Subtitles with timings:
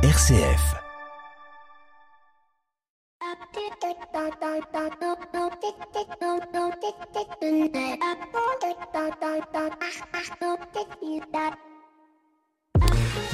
[0.00, 0.76] RCF.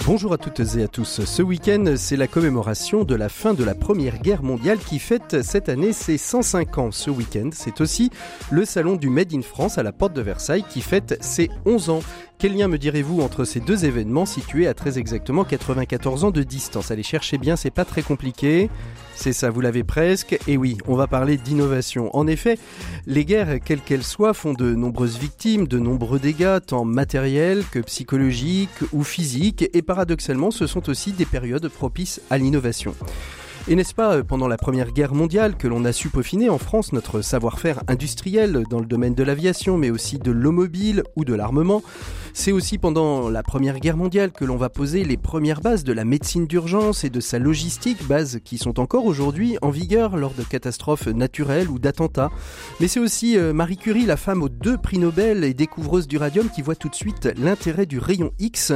[0.07, 1.25] Bonjour à toutes et à tous.
[1.25, 5.43] Ce week-end, c'est la commémoration de la fin de la Première Guerre mondiale qui fête
[5.43, 6.91] cette année ses 105 ans.
[6.91, 8.11] Ce week-end, c'est aussi
[8.51, 11.91] le salon du Made in France à la porte de Versailles qui fête ses 11
[11.91, 12.01] ans.
[12.45, 16.43] Quel lien me direz-vous entre ces deux événements situés à très exactement 94 ans de
[16.43, 16.91] distance?
[16.91, 18.69] Allez chercher bien, c'est pas très compliqué.
[19.15, 20.39] C'est ça, vous l'avez presque.
[20.47, 22.15] Et oui, on va parler d'innovation.
[22.15, 22.59] En effet,
[23.07, 27.79] les guerres, quelles qu'elles soient, font de nombreuses victimes, de nombreux dégâts, tant matériels que
[27.79, 29.65] psychologiques ou physiques.
[29.73, 32.95] Et paradoxalement, ce sont aussi des périodes propices à l'innovation.
[33.66, 36.59] Et n'est-ce pas euh, pendant la Première Guerre mondiale que l'on a su peaufiner en
[36.59, 41.32] France notre savoir-faire industriel dans le domaine de l'aviation, mais aussi de l'automobile ou de
[41.32, 41.82] l'armement?
[42.34, 45.95] C'est aussi pendant la Première Guerre mondiale que l'on va poser les premières bases de
[45.95, 50.34] la médecine d'urgence et de sa logistique, bases qui sont encore aujourd'hui en vigueur lors
[50.34, 52.32] de catastrophes naturelles ou d'attentats.
[52.80, 56.18] Mais c'est aussi euh, Marie Curie, la femme aux deux prix Nobel et découvreuse du
[56.18, 58.74] radium, qui voit tout de suite l'intérêt du rayon X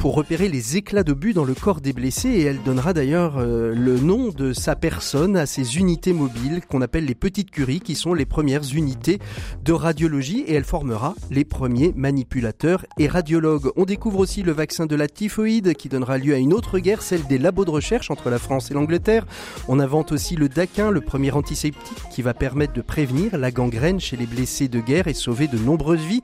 [0.00, 3.74] pour repérer les éclats d'obus dans le corps des blessés et elle donnera d'ailleurs euh,
[3.74, 7.94] le nom de sa personne à ces unités mobiles qu'on appelle les petites curies qui
[7.94, 9.18] sont les premières unités
[9.62, 13.70] de radiologie et elle formera les premiers manipulateurs et radiologues.
[13.76, 17.02] On découvre aussi le vaccin de la typhoïde qui donnera lieu à une autre guerre,
[17.02, 19.26] celle des labos de recherche entre la France et l'Angleterre.
[19.68, 24.00] On invente aussi le daquin, le premier antiseptique qui va permettre de prévenir la gangrène
[24.00, 26.22] chez les blessés de guerre et sauver de nombreuses vies.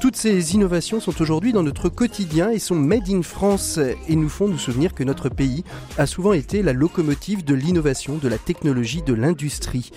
[0.00, 4.28] Toutes ces innovations sont aujourd'hui dans notre quotidien et sont made in France et nous
[4.28, 5.64] font nous souvenir que notre pays
[5.98, 9.90] a souvent été la locomotive de l'innovation, de la technologie, de l'industrie.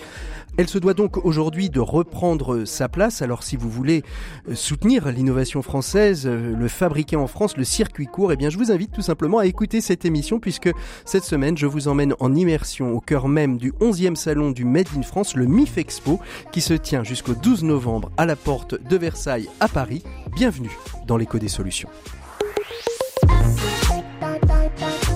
[0.56, 3.22] Elle se doit donc aujourd'hui de reprendre sa place.
[3.22, 4.02] Alors si vous voulez
[4.48, 8.58] euh, soutenir l'innovation française, euh, le fabriquer en France, le circuit court, eh bien je
[8.58, 10.70] vous invite tout simplement à écouter cette émission puisque
[11.04, 14.88] cette semaine je vous emmène en immersion au cœur même du 11e salon du Made
[14.96, 16.18] in France, le MIF Expo,
[16.50, 20.02] qui se tient jusqu'au 12 novembre à la porte de Versailles à Paris.
[20.34, 20.70] Bienvenue
[21.06, 21.88] dans l'écho des solutions.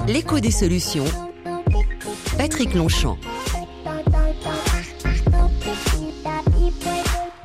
[0.07, 1.05] L'écho des solutions.
[2.37, 3.19] Patrick Longchamp.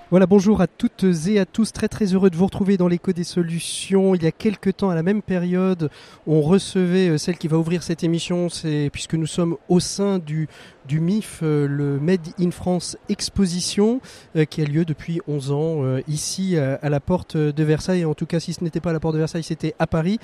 [0.09, 1.73] Voilà, bonjour à toutes et à tous.
[1.73, 4.15] Très très heureux de vous retrouver dans l'écho des solutions.
[4.15, 5.89] Il y a quelques temps, à la même période,
[6.25, 8.47] on recevait euh, celle qui va ouvrir cette émission.
[8.47, 10.47] C'est puisque nous sommes au sein du
[10.87, 13.99] du MIF, euh, le Made in France Exposition,
[14.37, 18.05] euh, qui a lieu depuis 11 ans ici à la porte de Versailles.
[18.05, 20.19] En tout cas, si ce n'était pas à la porte de Versailles, c'était à Paris.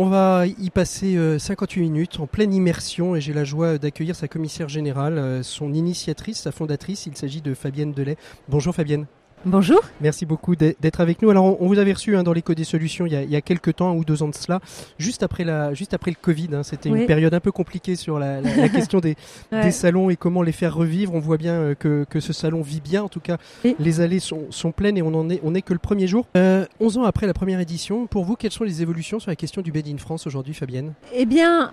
[0.00, 4.28] On va y passer 58 minutes en pleine immersion et j'ai la joie d'accueillir sa
[4.28, 7.06] commissaire générale, son initiatrice, sa fondatrice.
[7.06, 8.16] Il s'agit de Fabienne Delay.
[8.48, 9.06] Bonjour Fabienne.
[9.44, 9.80] Bonjour.
[10.00, 11.30] Merci beaucoup d'être avec nous.
[11.30, 13.90] Alors, on vous avait reçu hein, dans l'éco des solutions il y, a, quelques temps,
[13.90, 14.60] un ou deux ans de cela,
[14.98, 16.48] juste après, la, juste après le Covid.
[16.54, 16.62] Hein.
[16.64, 19.16] C'était une période un peu compliquée sur la, question des,
[19.52, 21.14] des, salons et comment les faire revivre.
[21.14, 23.04] On voit bien euh, que, que ce salon vit bien.
[23.04, 23.38] En tout cas,
[23.78, 26.26] les allées sont, sont, pleines et on en est, on est que le premier jour.
[26.36, 29.36] Euh, 11 ans après la première édition, pour vous, quelles sont les évolutions sur la
[29.36, 30.94] question du Made in France aujourd'hui, Fabienne?
[31.14, 31.72] Eh bien,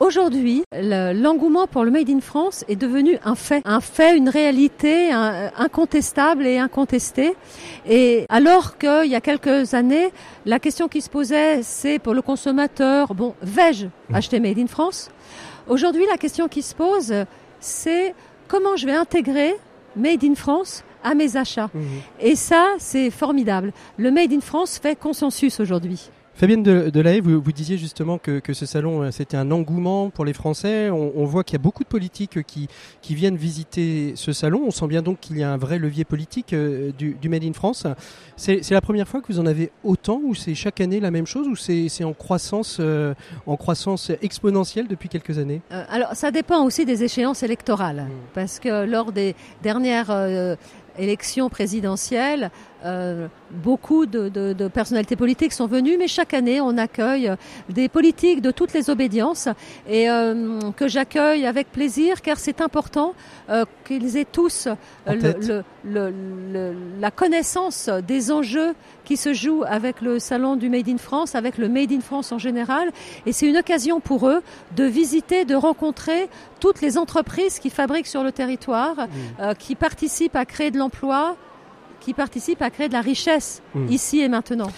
[0.00, 5.10] Aujourd'hui, l'engouement pour le Made in France est devenu un fait, un fait, une réalité
[5.12, 7.34] incontestable et incontestée.
[7.88, 10.12] Et alors qu'il y a quelques années,
[10.44, 15.10] la question qui se posait, c'est pour le consommateur, bon, vais-je acheter Made in France?
[15.68, 17.12] Aujourd'hui, la question qui se pose,
[17.60, 18.14] c'est
[18.48, 19.56] comment je vais intégrer
[19.96, 21.70] Made in France à mes achats?
[21.74, 21.80] Mmh.
[22.20, 23.72] Et ça, c'est formidable.
[23.96, 26.10] Le Made in France fait consensus aujourd'hui.
[26.36, 30.26] Fabienne Delahaye, vous, vous disiez justement que, que ce salon, euh, c'était un engouement pour
[30.26, 30.90] les Français.
[30.90, 32.68] On, voit qu'il y a beaucoup de politiques qui,
[33.00, 34.64] qui viennent visiter ce salon.
[34.66, 37.42] On sent bien donc qu'il y a un vrai levier politique euh, du, du Made
[37.42, 37.86] in France.
[38.36, 41.26] C'est la première fois que vous en avez autant ou c'est chaque année la même
[41.26, 43.14] chose ou c'est en croissance, euh,
[43.46, 45.62] en croissance exponentielle depuis quelques années?
[45.70, 48.10] Alors ça dépend aussi des échéances électorales mmh.
[48.34, 50.10] parce que lors des dernières
[50.98, 52.50] élections présidentielles,
[52.84, 57.32] euh, beaucoup de, de, de, personnalités politiques sont venues, mais chaque année, on accueille
[57.70, 59.48] des politiques de toutes les obédiences
[59.88, 63.14] et euh, que j'accueille avec plaisir car c'est important
[63.48, 64.68] euh, qu'ils aient tous
[65.06, 66.12] le, le,
[66.52, 68.74] le, la connaissance des enjeux
[69.04, 72.30] qui se jouent avec le salon du Made in France, avec le Made in France
[72.32, 72.90] en général.
[73.24, 74.42] Et c'est une occasion pour eux
[74.76, 76.28] de visiter, de rencontrer
[76.60, 79.54] toutes les entreprises qui fabriquent sur le territoire, mmh.
[79.58, 81.36] qui participent à créer de l'emploi,
[82.06, 83.86] qui participent à créer de la richesse mmh.
[83.90, 84.70] ici et maintenant.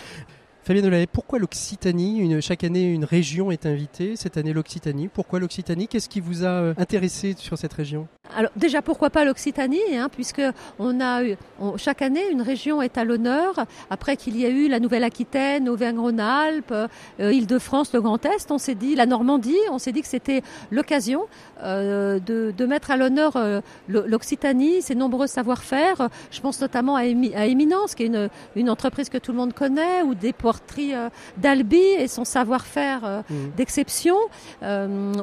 [0.63, 4.17] Fabien Delahaye, pourquoi l'Occitanie Chaque année, une région est invitée.
[4.17, 5.09] Cette année, l'Occitanie?
[5.09, 5.89] Pourquoi l'Occitanie?
[5.89, 8.09] Qu'est-ce qui vous a euh, intéressé sur cette région?
[8.37, 10.43] Alors déjà pourquoi pas l'Occitanie, hein, puisque
[10.79, 11.37] on a eu,
[11.77, 13.67] chaque année une région est à l'honneur.
[13.91, 18.75] Après qu'il y a eu la Nouvelle-Aquitaine, Auvergne-Rhône-Alpes, euh, Île-de-France, le Grand Est, on s'est
[18.75, 21.27] dit la Normandie, on s'est dit que c'était l'occasion
[21.63, 26.09] euh, de, de, mettre à l'honneur euh, l'Occitanie, ses nombreux savoir-faire.
[26.31, 29.53] Je pense notamment à, à, Éminence, qui est une, une, entreprise que tout le monde
[29.53, 33.35] connaît, ou des porteries euh, d'Albi et son savoir-faire euh, mmh.
[33.57, 34.17] d'exception,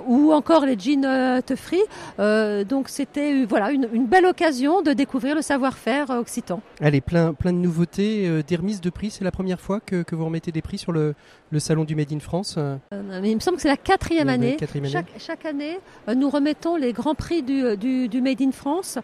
[0.08, 1.80] ou encore les jeans Teufry.
[2.18, 6.62] donc c'était voilà une, une, belle occasion de découvrir le savoir-faire occitan.
[6.80, 9.12] Allez, plein, plein de nouveautés, euh, des remises de prix.
[9.12, 11.14] C'est la première fois que, que, vous remettez des prix sur le,
[11.52, 12.78] le salon du Made in France euh,
[13.24, 14.58] Il me semble que c'est la quatrième année.
[14.90, 15.78] Chaque, chaque, année,
[16.08, 18.98] euh, nous remettons les grands prix du, du, du Made in France.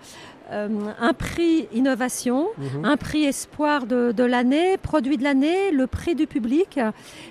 [0.51, 0.67] Euh,
[0.99, 2.85] un prix innovation, mhm.
[2.85, 6.79] un prix espoir de, de l'année, produit de l'année, le prix du public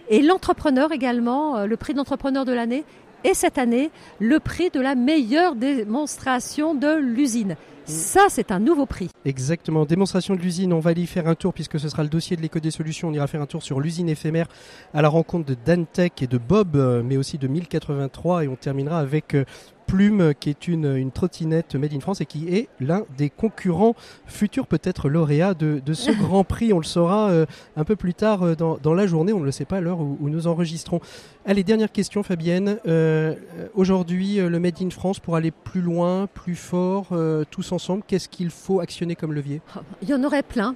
[0.08, 2.84] et l'entrepreneur également, le prix d'entrepreneur de l'année
[3.24, 7.56] et cette année le prix de la meilleure démonstration de l'usine.
[7.90, 9.08] Ça, c'est un nouveau prix.
[9.24, 9.84] Exactement.
[9.84, 10.72] Démonstration de l'usine.
[10.72, 13.08] On va y faire un tour puisque ce sera le dossier de l'éco des solutions.
[13.08, 14.46] On ira faire un tour sur l'usine éphémère
[14.94, 18.44] à la rencontre de Dantec et de Bob, euh, mais aussi de 1083.
[18.44, 19.44] Et on terminera avec euh,
[19.86, 23.94] Plume, qui est une, une trottinette made in France et qui est l'un des concurrents
[24.26, 26.72] futurs, peut-être lauréats de, de, ce Grand Prix.
[26.72, 27.46] On le saura euh,
[27.76, 29.32] un peu plus tard euh, dans, dans, la journée.
[29.32, 31.00] On ne le sait pas à l'heure où, où, nous enregistrons.
[31.44, 32.78] Allez, dernière question, Fabienne.
[32.86, 33.34] Euh,
[33.74, 37.08] Aujourd'hui, le Made in France, pour aller plus loin, plus fort,
[37.50, 39.60] tous ensemble, qu'est-ce qu'il faut actionner comme levier?
[40.02, 40.74] Il y en aurait plein.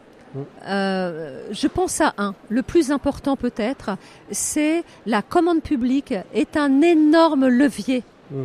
[0.67, 3.97] Euh, je pense à un, le plus important peut-être,
[4.31, 8.03] c'est la commande publique est un énorme levier.
[8.31, 8.45] Mmh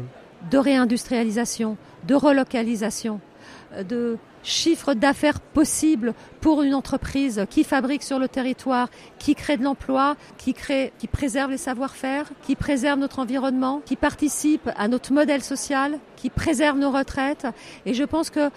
[0.50, 1.77] de réindustrialisation,
[2.07, 3.19] de relocalisation,
[3.88, 9.63] de chiffre d'affaires possible pour une entreprise qui fabrique sur le territoire, qui crée de
[9.63, 15.13] l'emploi, qui crée, qui préserve les savoir-faire, qui préserve notre environnement, qui participe à notre
[15.13, 17.47] modèle social, qui préserve nos retraites.
[17.85, 18.50] Et je pense que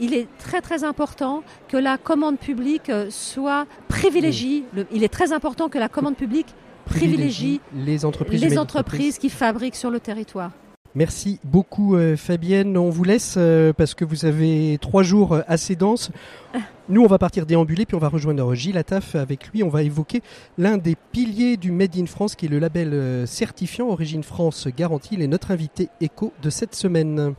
[0.00, 4.64] il est très très important que la commande publique soit privilégiée.
[4.92, 6.52] il est très important que la commande publique
[6.84, 10.50] privilégie, les entreprises, les entreprises qui fabriquent sur le territoire.
[10.96, 12.78] Merci beaucoup euh, Fabienne.
[12.78, 16.10] On vous laisse euh, parce que vous avez trois jours euh, assez denses.
[16.88, 19.16] Nous, on va partir déambuler, puis on va rejoindre Gilles Attaf.
[19.16, 20.22] Avec lui, on va évoquer
[20.56, 25.14] l'un des piliers du Made in France, qui est le label certifiant Origine France Garantie.
[25.14, 27.34] Il est notre invité éco de cette semaine.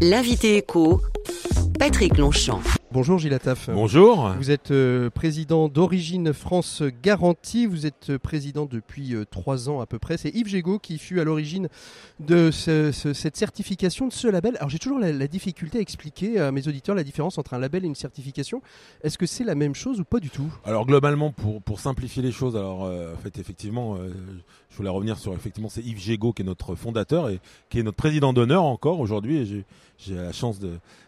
[0.00, 1.02] L'invité éco,
[1.78, 2.62] Patrick Longchamp.
[2.92, 3.68] Bonjour Gilles Attaf.
[3.68, 4.32] Bonjour.
[4.38, 7.66] Vous êtes euh, président d'Origine France Garantie.
[7.66, 10.16] Vous êtes euh, président depuis euh, trois ans à peu près.
[10.16, 11.68] C'est Yves Gégaud qui fut à l'origine
[12.20, 14.56] de ce, ce, cette certification, de ce label.
[14.58, 17.58] Alors j'ai toujours la, la, difficulté à expliquer à mes auditeurs la différence entre un
[17.58, 18.62] label et une certification.
[19.02, 20.54] Est-ce que c'est la même chose ou pas du tout?
[20.64, 23.98] Alors globalement, pour, pour simplifier les choses, alors en fait effectivement,
[24.70, 27.82] je voulais revenir sur effectivement c'est Yves Gégaud qui est notre fondateur et qui est
[27.82, 29.38] notre président d'honneur encore aujourd'hui.
[29.38, 29.64] Et
[29.98, 30.58] j'ai la chance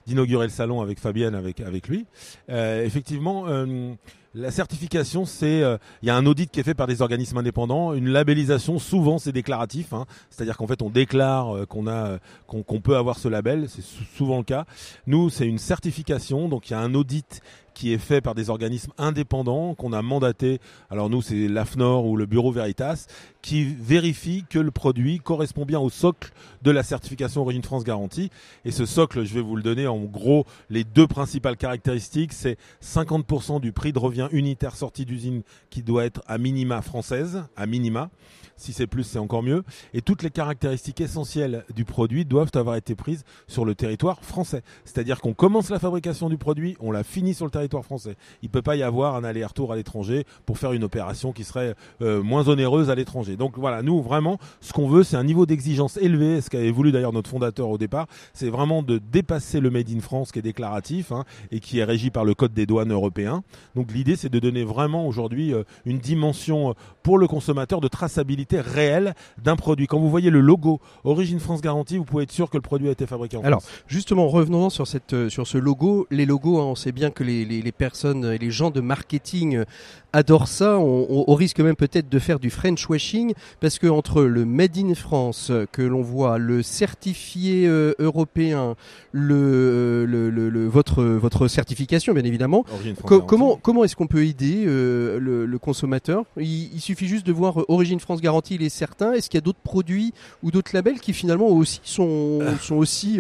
[0.07, 2.07] d'inaugurer le salon avec Fabienne, avec avec lui.
[2.49, 3.93] Euh, effectivement, euh,
[4.39, 7.39] la certification, c'est il euh, y a un audit qui est fait par des organismes
[7.39, 7.93] indépendants.
[7.93, 10.07] Une labellisation, souvent, c'est déclaratif, hein.
[10.31, 13.69] c'est-à-dire qu'en fait, on déclare euh, qu'on a qu'on qu peut avoir ce label.
[13.69, 13.85] C'est
[14.17, 14.65] souvent le cas.
[15.07, 17.43] Nous, c'est une certification, donc il y a un audit
[17.79, 20.61] qui est fait par des organismes indépendants qu'on a mandaté.
[20.91, 23.07] Alors nous, c'est l'AFNOR ou le Bureau Veritas
[23.41, 26.33] qui vérifie que le produit correspond bien au socle
[26.63, 28.31] de la certification Origine France Garantie.
[28.65, 32.59] Et ce socle, je vais vous le donner en gros, les deux principales caractéristiques, c'est
[32.83, 37.67] 50% du prix de revient unitaire sorti d'usine qui doit être à minima française, à
[37.67, 38.11] minima.
[38.59, 39.63] Si c'est plus, c'est encore mieux.
[39.95, 44.63] Et toutes les caractéristiques essentielles du produit doivent avoir été prises sur le territoire français.
[44.85, 48.17] C'est-à-dire qu'on commence la fabrication du produit, on la finit sur le territoire français.
[48.43, 51.75] Il peut pas y avoir un aller-retour à l'étranger pour faire une opération qui serait
[52.03, 53.37] euh, moins onéreuse à l'étranger.
[53.37, 56.41] Donc voilà, nous vraiment, ce qu'on veut, c'est un niveau d'exigence élevé.
[56.41, 60.01] Ce qu'avait voulu d'ailleurs notre fondateur au départ, c'est vraiment de dépasser le Made in
[60.01, 63.45] France qui est déclaratif hein, et qui est régi par le Code des douanes européen.
[63.77, 66.73] Donc l'idée, c'est de donner vraiment aujourd'hui euh, une dimension euh,
[67.03, 69.87] pour le consommateur de traçabilité réelle d'un produit.
[69.87, 72.89] Quand vous voyez le logo Origine France Garantie, vous pouvez être sûr que le produit
[72.89, 73.73] a été fabriqué en Alors, France.
[73.73, 76.07] Alors, justement, revenons sur, cette, euh, sur ce logo.
[76.11, 78.81] Les logos, hein, on sait bien que les, les, les, personnes et les gens de
[78.81, 79.65] marketing euh,
[80.13, 80.79] adorent ça.
[80.79, 84.45] On, on, on risque même peut-être de faire du French washing parce que entre le
[84.45, 88.77] Made in France euh, que l'on voit, le certifié euh, européen,
[89.13, 92.65] le, le, le, le, votre, votre certification, bien évidemment,
[93.05, 96.25] co comment, comment est-ce qu'on peut aider euh, le, le, consommateur?
[96.37, 99.13] Il, il, suffit juste de voir Origine France Garantie, il est certain.
[99.13, 100.13] Est-ce qu'il y a d'autres produits
[100.43, 103.19] ou d'autres labels qui finalement aussi sont, sont aussi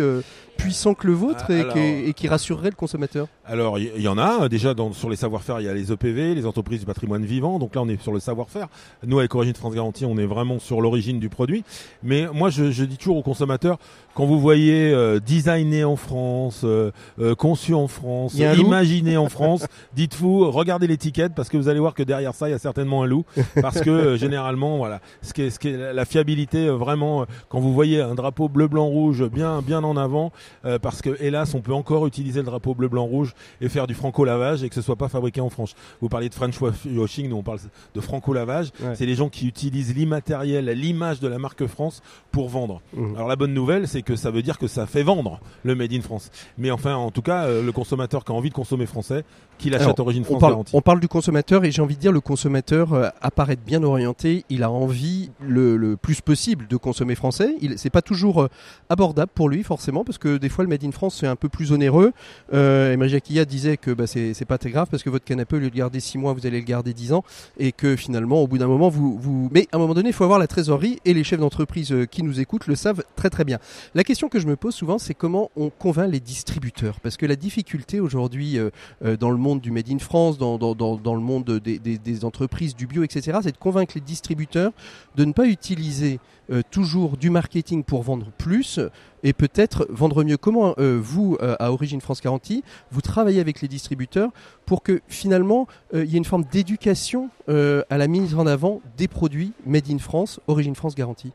[0.59, 4.03] puissant que le vôtre et, Alors- qui, et qui rassurerait le consommateur Alors, il y,
[4.03, 5.61] y en a déjà dans, sur les savoir-faire.
[5.61, 7.59] Il y a les EPV, les entreprises du patrimoine vivant.
[7.59, 8.67] Donc là, on est sur le savoir-faire.
[9.07, 11.65] Nous, avec Origine France Garantie, on est vraiment sur l'origine du produit.
[12.03, 13.79] Mais moi, je, je dis toujours aux consommateurs,
[14.15, 19.65] quand vous voyez euh, designé en France, euh, euh, conçu en France, imaginé en France,
[19.95, 23.05] dites-vous, regardez l'étiquette parce que vous allez voir que derrière ça, il y a certainement
[23.05, 23.25] un loup.
[23.63, 27.27] Parce que euh, généralement, voilà, ce qui est, ce qui est la- fiabilité, euh, vraiment,
[27.49, 30.33] quand vous voyez un drapeau bleu, blanc, rouge bien, bien en avant,
[30.65, 33.87] euh, parce que hélas, on peut encore utiliser le drapeau bleu, blanc, rouge et faire
[33.87, 35.75] du franco-lavage et que ce soit pas fabriqué en France.
[36.01, 37.59] Vous parliez de French washing, nous on parle
[37.95, 38.71] de franco-lavage.
[38.83, 38.95] Ouais.
[38.95, 42.03] C'est les gens qui utilisent l'immatériel, l'image de la marque France
[42.33, 42.81] pour vendre.
[42.95, 43.17] Mhm.
[43.17, 45.93] Alors la bonne nouvelle, c'est que ça veut dire que ça fait vendre le Made
[45.93, 46.31] in France.
[46.57, 49.25] Mais enfin, en tout cas, euh, le consommateur qui a envie de consommer français,
[49.59, 50.77] qu'il achète Alors, Origine on France parle, garantie.
[50.77, 54.45] on parle du consommateur et j'ai envie de dire le consommateur euh, apparaît bien orienté.
[54.51, 57.55] Il a envie le, le plus possible de consommer français.
[57.77, 58.49] C'est pas toujours
[58.89, 61.49] abordable pour lui forcément parce que des fois le made in France c'est un peu
[61.49, 62.13] plus onéreux.
[62.53, 65.59] Euh, Emery Jacquilla disait que bah, c'est pas très grave parce que votre canapé au
[65.59, 67.25] lieu de garder 6 mois vous allez le garder 10 ans
[67.59, 70.25] et que finalement au bout d'un moment vous mais à un moment donné il faut
[70.25, 73.45] avoir la trésorerie et les chefs d'entreprise euh, qui nous écoutent le savent très très
[73.45, 73.59] bien.
[73.95, 77.01] La question que je me pose souvent c'est comment on convainc les distributeurs?
[77.01, 78.71] Parce que la difficulté aujourd'hui euh,
[79.05, 83.03] euh, dans le monde du Made in France, dans, le monde des entreprises, du bio,
[83.03, 84.73] etc., c'est de convaincre les distributeurs
[85.17, 88.81] de ne pas utiliser euh, toujours du marketing pour vendre plus
[89.23, 90.39] et peut-être vendre mieux.
[90.39, 94.31] Comment euh, vous, euh, à Origine France Garantie, vous travaillez avec les distributeurs
[94.65, 99.09] pour que finalement il y ait une forme d'éducation à la mise en avant des
[99.09, 101.33] produits Made in France, Origine France Garantie?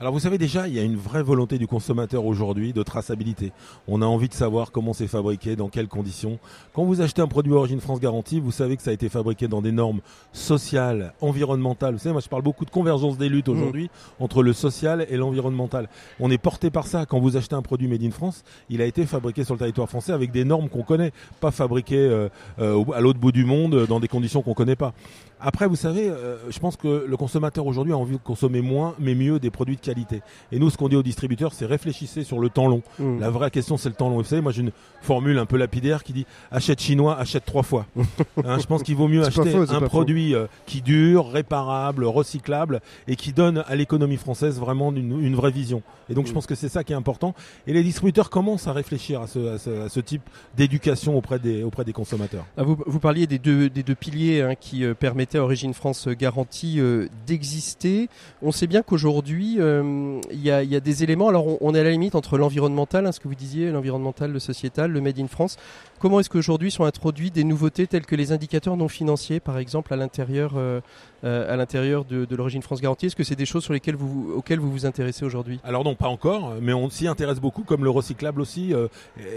[0.00, 3.52] Alors vous savez déjà, il y a une vraie volonté du consommateur aujourd'hui de traçabilité.
[3.86, 6.38] On a envie de savoir comment c'est fabriqué, dans quelles conditions.
[6.72, 9.46] Quand vous achetez un produit Origine France Garantie, vous savez que ça a été fabriqué
[9.46, 10.00] dans des normes
[10.32, 11.92] sociales, environnementales.
[11.92, 13.90] Vous savez, moi je parle beaucoup de convergence des luttes aujourd'hui
[14.20, 15.90] entre le social et l'environnemental.
[16.18, 17.04] On est porté par ça.
[17.04, 19.90] Quand vous achetez un produit Made in France, il a été fabriqué sur le territoire
[19.90, 23.84] français avec des normes qu'on connaît, pas fabriqué euh, euh, à l'autre bout du monde
[23.86, 24.94] dans des conditions qu'on connaît pas.
[25.40, 28.94] Après, vous savez, euh, je pense que le consommateur aujourd'hui a envie de consommer moins,
[28.98, 30.22] mais mieux des produits de qualité.
[30.52, 32.82] Et nous, ce qu'on dit aux distributeurs, c'est réfléchissez sur le temps long.
[32.98, 34.16] La vraie question, c'est le temps long.
[34.16, 37.62] Vous savez, moi, j'ai une formule un peu lapidaire qui dit achète chinois, achète trois
[37.62, 37.86] fois.
[38.44, 42.80] Hein, je pense qu'il vaut mieux acheter faux, un produit euh, qui dure, réparable, recyclable
[43.06, 45.82] et qui donne à l'économie française vraiment une, une vraie vision.
[46.08, 46.34] Et donc, je Mm.
[46.34, 47.34] pense que c'est ça qui est important.
[47.66, 50.22] Et les distributeurs commencent à réfléchir à ce, à ce, à ce type
[50.56, 52.44] d'éducation auprès des, auprès des consommateurs.
[52.56, 54.94] Ah, vous, vous parliez des deux, des deux piliers hein, qui euh,
[55.38, 58.08] Origine France Garantie euh, d'exister.
[58.42, 61.28] On sait bien qu'aujourd'hui, euh, il y, a, des éléments.
[61.28, 64.38] Alors, on, est à la limite entre l'environnemental, hein, ce que vous disiez, l'environnemental, le
[64.38, 65.56] sociétal, le Made in France.
[65.98, 69.92] Comment est-ce qu'aujourd'hui sont introduits des nouveautés telles que les indicateurs non financiers, par exemple,
[69.92, 70.80] à l'intérieur euh,
[71.22, 74.32] à l'intérieur de, de l'Origine France Garantie Est-ce que c'est des choses sur lesquelles vous,
[74.36, 75.60] auxquelles vous vous intéressez aujourd'hui?
[75.64, 78.72] Alors non, pas encore, mais on s'y intéresse beaucoup, comme le recyclable aussi.
[78.72, 78.88] euh,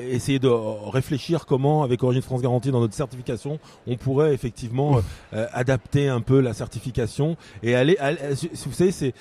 [0.09, 5.01] essayer de réfléchir comment, avec Origine France Garantie dans notre certification, on pourrait effectivement euh,
[5.33, 7.97] euh, adapter un peu la certification et aller.
[8.65, 9.13] vous savez, c'est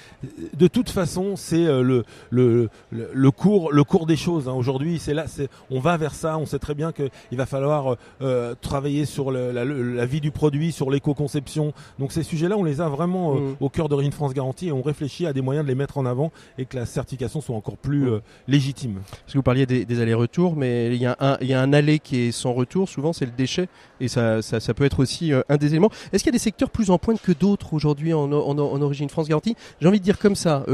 [0.55, 4.49] de toute façon, c'est euh, le, le le cours le cours des choses.
[4.49, 4.53] hein.
[4.53, 5.25] Aujourd'hui, c'est là,
[5.71, 6.39] on va vers ça.
[6.39, 10.91] On sait très bien qu'il va falloir euh, travailler sur la, vie du produit, sur
[10.91, 11.73] l'éco-conception.
[11.99, 13.57] Donc ces sujets-là, on les a vraiment euh, Mm.
[13.61, 16.07] au cœur d'Origine France Garantie et on réfléchit à des moyens de les mettre en
[16.07, 18.09] avant et que la certification soit encore plus Mm.
[18.15, 19.01] euh, légitime.
[19.11, 21.61] Parce que vous parliez des, des allers-retours, mais il y, a un, il y a
[21.61, 23.69] un aller qui est sans retour, souvent c'est le déchet,
[24.01, 25.91] et ça, ça, ça peut être aussi euh, un des éléments.
[26.13, 28.83] Est-ce qu'il y a des secteurs plus en pointe que d'autres aujourd'hui en, en, en
[28.83, 29.57] Origine France Garantie?
[29.81, 30.65] J'ai envie de dire comme ça,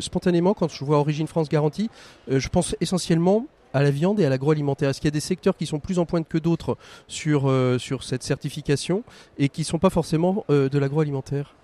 [0.00, 1.90] spontanément, quand je vois Origine France Garantie,
[2.30, 3.46] je pense essentiellement
[3.78, 4.90] à la viande et à l'agroalimentaire.
[4.90, 7.78] Est-ce qu'il y a des secteurs qui sont plus en pointe que d'autres sur, euh,
[7.78, 9.04] sur cette certification
[9.38, 11.54] et qui ne sont pas forcément euh, de l'agroalimentaire?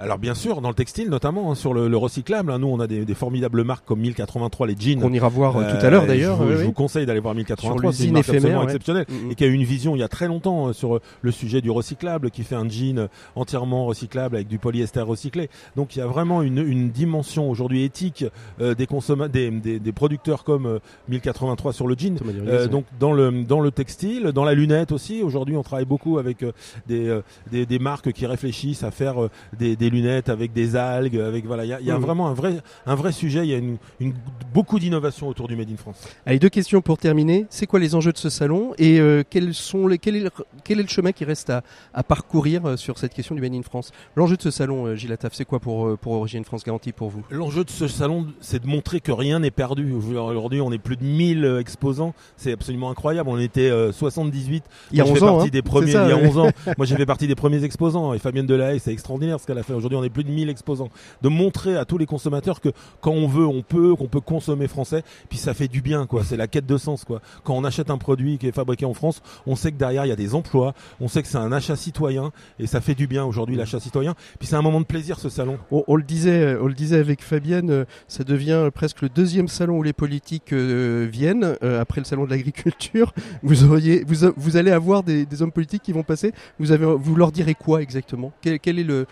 [0.00, 2.80] Alors bien sûr, dans le textile notamment, hein, sur le, le recyclable, hein, nous on
[2.80, 5.00] a des, des formidables marques comme 1083 les jeans.
[5.04, 6.38] On ira voir euh, Euh, tout à l'heure et d'ailleurs.
[6.38, 6.64] Je, vous- oui, je oui.
[6.66, 8.64] vous conseille d'aller voir Sur 1083, c'est une marque éphémère, absolument ouais.
[8.66, 9.06] exceptionnelle.
[9.08, 9.30] Mhm.
[9.30, 11.30] et qui a eu une vision il y a très longtemps euh, sur euh, le
[11.30, 15.50] sujet du recyclable, qui fait un jean euh, entièrement recyclable avec du polyester recyclé.
[15.76, 18.24] Donc il y a vraiment une, une dimension aujourd'hui éthique
[18.60, 18.86] euh, des,
[19.32, 20.78] des, des, des producteurs comme euh,
[21.08, 22.16] 1083 sur le jean.
[22.46, 25.22] Euh, donc dans le dans le textile, dans la lunette aussi.
[25.22, 26.52] Aujourd'hui, on travaille beaucoup avec euh,
[26.88, 30.76] des, euh, des des marques qui réfléchissent à faire euh, des, des lunettes avec des
[30.76, 31.64] algues, avec voilà.
[31.64, 33.40] Il y a, il y a vraiment un vrai un vrai sujet.
[33.44, 34.14] Il y a une, une
[34.54, 36.02] beaucoup d'innovation autour du Made in France.
[36.26, 37.46] Allez, deux questions pour terminer.
[37.50, 40.30] C'est quoi les enjeux de ce salon et euh, quels sont les, quel, est le,
[40.64, 41.62] quel est le chemin qui reste à,
[41.94, 43.92] à parcourir euh, sur cette question du Made in France?
[44.16, 47.08] L'enjeu de ce salon, euh, Gilles Attaf, c'est quoi pour, pour Origine France Garantie pour
[47.10, 47.22] vous?
[47.30, 49.92] L'enjeu de ce salon, c'est de montrer que rien n'est perdu.
[49.92, 52.14] Aujourd'hui, on est plus de 1000 euh, exposants.
[52.36, 53.28] C'est absolument incroyable.
[53.28, 54.64] On était euh, 78.
[54.92, 56.10] Il y a Moi, je 11 fais ans, partie hein, des premiers, c'est ça, il
[56.10, 56.28] y a ouais.
[56.28, 56.50] 11 ans.
[56.76, 58.14] Moi, j'ai fait partie des premiers exposants.
[58.14, 60.50] Et Fabienne Delahaye, c'est extraordinaire ce qu'elle a fait Aujourd'hui, on est plus de 1000
[60.50, 60.90] exposants.
[61.22, 62.68] De montrer à tous les consommateurs que
[63.00, 65.02] quand on veut, on peut, qu'on peut consommer français.
[65.30, 66.22] Puis ça fait du bien, quoi.
[66.22, 67.22] C'est la quête de sens, quoi.
[67.44, 70.08] Quand on achète un produit qui est fabriqué en France, on sait que derrière il
[70.08, 73.06] y a des emplois, on sait que c'est un achat citoyen et ça fait du
[73.06, 74.14] bien aujourd'hui l'achat citoyen.
[74.38, 75.58] Puis c'est un moment de plaisir ce salon.
[75.70, 79.78] On, le disait, on le disait avec Fabienne, euh, ça devient presque le deuxième salon
[79.78, 83.12] où les politiques euh, viennent après le salon de l'agriculture.
[83.42, 86.32] Vous allez avoir des, hommes politiques qui vont passer.
[86.58, 88.32] Vous leur direz quoi exactement?
[88.42, 89.06] Quel, est le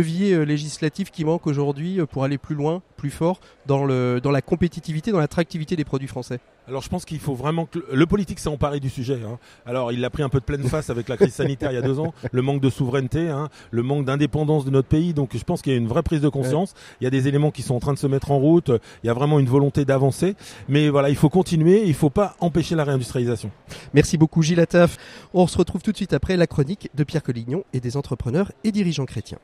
[0.00, 4.40] levier législatif qui manque aujourd'hui pour aller plus loin, plus fort dans le dans la
[4.40, 6.40] compétitivité, dans l'attractivité des produits français
[6.70, 9.18] alors je pense qu'il faut vraiment que le politique s'est emparé du sujet.
[9.26, 9.40] Hein.
[9.66, 11.78] Alors il l'a pris un peu de pleine face avec la crise sanitaire il y
[11.78, 15.12] a deux ans, le manque de souveraineté, hein, le manque d'indépendance de notre pays.
[15.12, 16.74] Donc je pense qu'il y a une vraie prise de conscience.
[17.00, 18.70] Il y a des éléments qui sont en train de se mettre en route.
[19.02, 20.36] Il y a vraiment une volonté d'avancer.
[20.68, 21.82] Mais voilà, il faut continuer.
[21.82, 23.50] Il ne faut pas empêcher la réindustrialisation.
[23.92, 24.96] Merci beaucoup Gilles Attaf.
[25.34, 28.52] On se retrouve tout de suite après la chronique de Pierre Collignon et des entrepreneurs
[28.62, 29.38] et dirigeants chrétiens.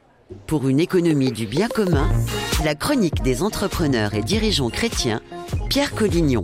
[0.46, 2.08] Pour une économie du bien commun,
[2.64, 5.20] la chronique des entrepreneurs et dirigeants chrétiens,
[5.68, 6.42] Pierre Collignon.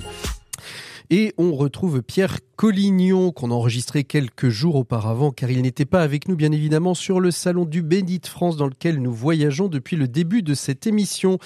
[1.14, 6.00] Et on retrouve Pierre Collignon qu'on a enregistré quelques jours auparavant car il n'était pas
[6.00, 9.69] avec nous bien évidemment sur le salon du Béni de France dans lequel nous voyageons
[9.69, 11.38] depuis le début de cette émission.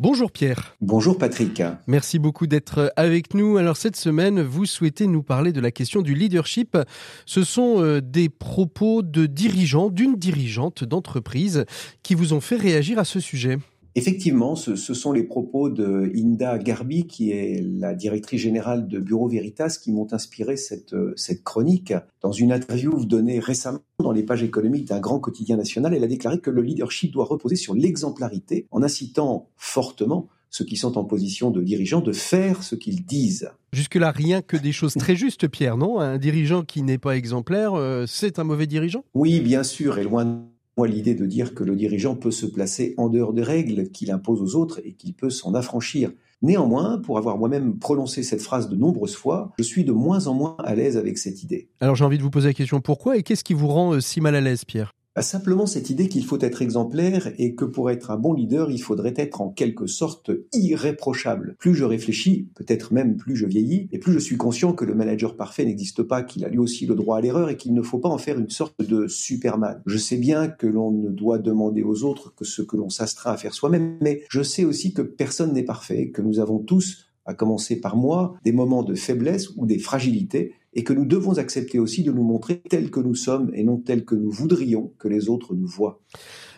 [0.00, 0.74] Bonjour Pierre.
[0.80, 1.62] Bonjour Patrick.
[1.86, 3.58] Merci beaucoup d'être avec nous.
[3.58, 6.76] Alors cette semaine, vous souhaitez nous parler de la question du leadership.
[7.24, 11.64] Ce sont euh, des propos de dirigeants, d'une dirigeante d'entreprise
[12.02, 13.58] qui vous ont fait réagir à ce sujet.
[13.94, 19.28] Effectivement, ce, sont les propos de Inda Garbi, qui est la directrice générale de Bureau
[19.28, 21.92] Veritas, qui m'ont inspiré cette, cette chronique.
[22.22, 26.08] Dans une interview donnée récemment dans les pages économiques d'un grand quotidien national, elle a
[26.08, 31.04] déclaré que le leadership doit reposer sur l'exemplarité, en incitant fortement ceux qui sont en
[31.04, 33.50] position de dirigeant de faire ce qu'ils disent.
[33.72, 35.98] Jusque-là, rien que des choses très justes, Pierre, non?
[35.98, 39.02] Un dirigeant qui n'est pas exemplaire, euh, c'est un mauvais dirigeant?
[39.14, 40.44] Oui, bien sûr, et loin
[40.76, 44.10] moi l'idée de dire que le dirigeant peut se placer en dehors des règles qu'il
[44.10, 46.12] impose aux autres et qu'il peut s'en affranchir.
[46.40, 50.34] Néanmoins, pour avoir moi-même prononcé cette phrase de nombreuses fois, je suis de moins en
[50.34, 51.68] moins à l'aise avec cette idée.
[51.80, 54.00] Alors j'ai envie de vous poser la question pourquoi et qu'est-ce qui vous rend euh,
[54.00, 54.92] si mal à l'aise, Pierre?
[55.20, 58.80] Simplement cette idée qu'il faut être exemplaire et que pour être un bon leader, il
[58.80, 61.56] faudrait être en quelque sorte irréprochable.
[61.58, 64.94] Plus je réfléchis, peut-être même plus je vieillis, et plus je suis conscient que le
[64.94, 67.82] manager parfait n'existe pas, qu'il a lui aussi le droit à l'erreur et qu'il ne
[67.82, 69.82] faut pas en faire une sorte de Superman.
[69.84, 73.32] Je sais bien que l'on ne doit demander aux autres que ce que l'on s'astreint
[73.32, 77.08] à faire soi-même, mais je sais aussi que personne n'est parfait, que nous avons tous
[77.24, 81.38] à commencer par moi, des moments de faiblesse ou des fragilités, et que nous devons
[81.38, 84.92] accepter aussi de nous montrer tels que nous sommes et non tels que nous voudrions
[84.98, 86.00] que les autres nous voient.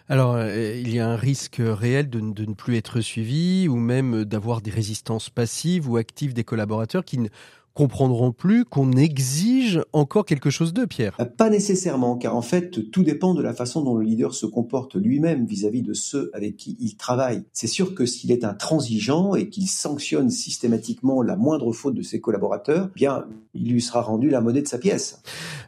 [0.09, 3.77] Alors, euh, il y a un risque réel de, de, ne plus être suivi ou
[3.77, 7.29] même d'avoir des résistances passives ou actives des collaborateurs qui ne
[7.75, 11.17] comprendront plus qu'on exige encore quelque chose d'eux, Pierre.
[11.21, 14.47] Euh, pas nécessairement, car en fait, tout dépend de la façon dont le leader se
[14.47, 17.43] comporte lui-même vis-à-vis de ceux avec qui il travaille.
[17.53, 22.21] C'est sûr que s'il est intransigeant et qu'il sanctionne systématiquement la moindre faute de ses
[22.21, 25.21] collaborateurs, eh bien, il lui sera rendu la monnaie de sa pièce.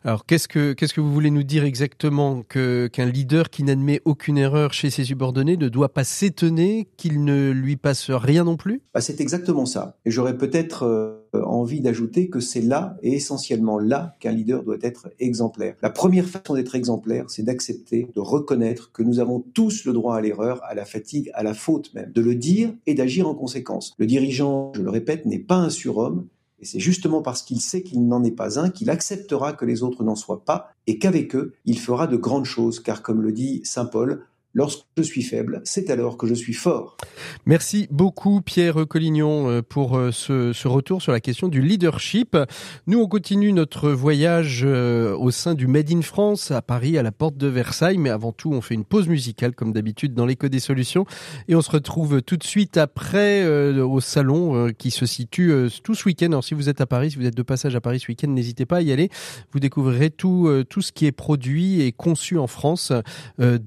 [0.04, 4.00] Alors, qu'est-ce que, qu'est-ce que vous voulez nous dire exactement que, qu'un leader qui n'admet
[4.04, 8.56] aucune erreur chez ses subordonnés ne doit pas s'étonner qu'il ne lui passe rien non
[8.56, 8.82] plus?
[8.94, 9.96] Bah, c'est exactement ça.
[10.04, 14.62] Et j'aurais peut-être euh, envie d'ajouter ajouter que c'est là et essentiellement là qu'un leader
[14.62, 15.76] doit être exemplaire.
[15.80, 20.14] La première façon d'être exemplaire, c'est d'accepter, de reconnaître que nous avons tous le droit
[20.14, 23.34] à l'erreur, à la fatigue, à la faute même, de le dire et d'agir en
[23.34, 23.94] conséquence.
[23.96, 26.26] Le dirigeant, je le répète, n'est pas un surhomme,
[26.58, 29.82] et c'est justement parce qu'il sait qu'il n'en est pas un qu'il acceptera que les
[29.82, 33.32] autres n'en soient pas et qu'avec eux, il fera de grandes choses, car comme le
[33.32, 36.96] dit Saint Paul, Lorsque je suis faible, c'est alors que je suis fort.
[37.44, 42.38] Merci beaucoup Pierre Collignon euh, pour euh, ce, retour sur la question du leadership.
[42.86, 47.02] Nous, on continue notre voyage euh, au sein du Made in France à Paris, à
[47.02, 47.98] la porte de Versailles.
[47.98, 51.04] Mais avant tout, on fait une pause musicale comme d'habitude dans l'écho des solutions.
[51.48, 55.52] Et on se retrouve tout de suite après au salon qui se situe
[55.84, 56.28] tout ce week-end.
[56.28, 58.28] Alors si vous êtes à Paris, si vous êtes de passage à Paris ce week-end,
[58.28, 59.10] n'hésitez pas à y aller.
[59.52, 62.90] Vous découvrirez tout, tout ce qui est produit et conçu en France
[63.38, 63.58] de,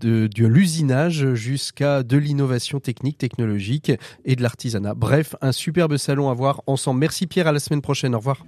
[0.00, 3.92] de de, l'usinage jusqu'à de l'innovation technique, technologique
[4.24, 4.94] et de l'artisanat.
[4.94, 7.00] Bref, un superbe salon à voir ensemble.
[7.00, 8.14] Merci Pierre, à la semaine prochaine.
[8.14, 8.44] Au revoir.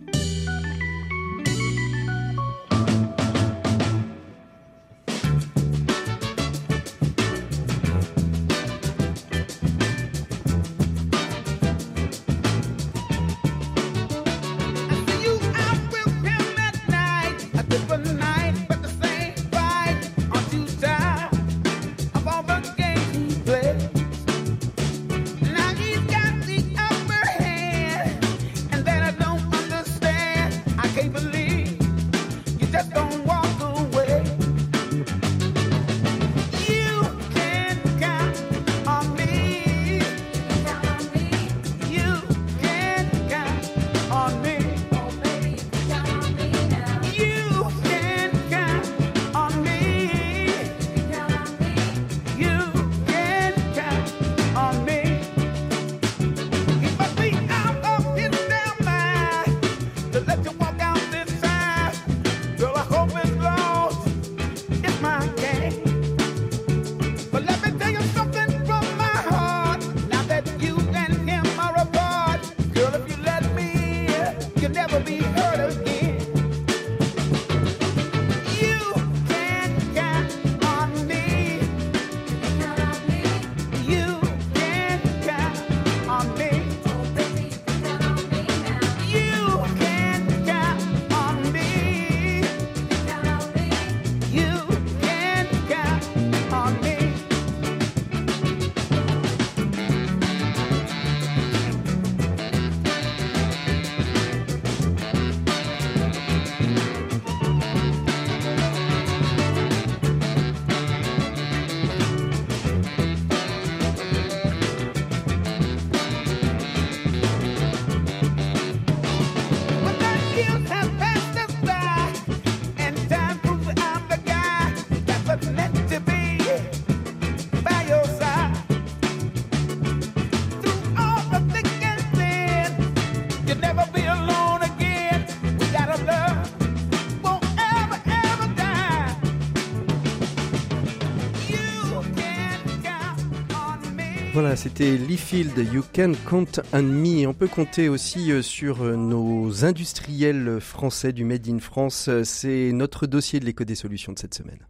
[144.65, 147.27] C'était Lee Field, You Can Count on Me.
[147.27, 152.09] On peut compter aussi euh, sur euh, nos industriels français du Made in France.
[152.25, 154.61] C'est notre dossier de l'éco des solutions de cette semaine.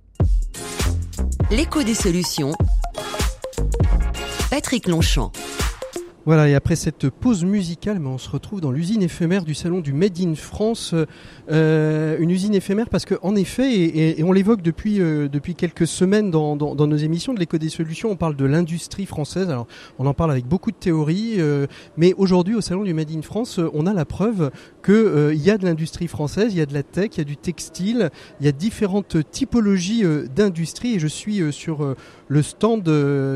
[1.53, 2.55] L'écho des solutions.
[4.51, 5.31] Patrick Longchamp.
[6.27, 9.93] Voilà, et après cette pause musicale, on se retrouve dans l'usine éphémère du salon du
[9.93, 10.95] Made in France.
[11.51, 13.75] Euh, une usine éphémère parce qu'en effet,
[14.19, 18.11] et, on l'évoque depuis, euh, depuis quelques semaines dans, nos émissions de l'éco des solutions,
[18.11, 19.51] on parle de l'industrie française.
[19.51, 19.67] Alors,
[19.99, 21.67] on en parle avec beaucoup de théories, euh,
[21.99, 24.51] mais aujourd'hui, au salon du Made in France, on a la preuve
[24.83, 27.25] qu'il y a de l'industrie française, il y a de la tech, il y a
[27.25, 28.09] du textile,
[28.41, 31.95] il y a différentes typologies d'industrie, et je suis sur
[32.29, 32.89] le stand,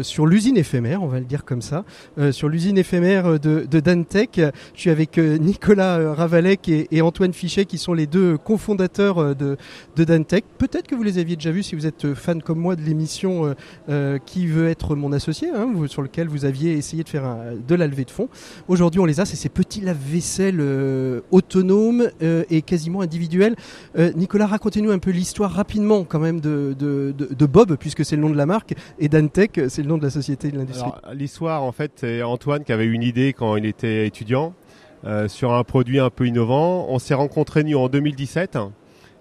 [0.02, 1.84] sur l'usine éphémère, on va le dire comme ça,
[2.30, 4.40] sur l'usine éphémère de, de Dantech.
[4.74, 9.18] Je suis avec euh, Nicolas euh, Ravalec et, Antoine Fichet qui sont les deux cofondateurs
[9.18, 9.56] euh, de,
[9.96, 10.44] de Dantech.
[10.58, 13.54] Peut-être que vous les aviez déjà vus si vous êtes fan comme moi de l'émission
[14.26, 17.24] Qui veut être mon associé, hein, sur lequel vous aviez essayé de faire
[17.66, 18.28] de la levée de fonds.
[18.68, 20.60] Aujourd'hui, on les a, c'est ces petits lave-vaisselle
[21.30, 23.56] autonomes et quasiment individuels.
[24.16, 28.36] Nicolas, racontez-nous un peu l'histoire rapidement quand même de, Bob, puisque c'est le nom de
[28.36, 30.90] la marque, et Dantech, c'est le nom de la société de l'industrie.
[31.12, 34.54] L'histoire, en fait, c'est Antoine qui avait une idée quand il était étudiant
[35.04, 36.86] euh, sur un produit un peu innovant.
[36.88, 38.58] On s'est rencontrés nous en 2017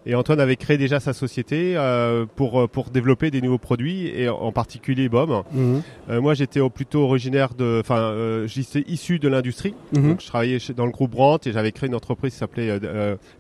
[0.08, 4.30] et Antoine avait créé déjà sa société euh, pour pour développer des nouveaux produits et
[4.30, 5.44] en particulier Bob.
[5.52, 5.82] Mhm.
[6.10, 9.74] Euh, moi, j'étais plutôt originaire de, enfin, euh, j'étais issu de l'industrie.
[9.92, 10.10] Mhm.
[10.10, 12.80] Donc, je travaillais dans le groupe Brandt et j'avais créé une entreprise qui s'appelait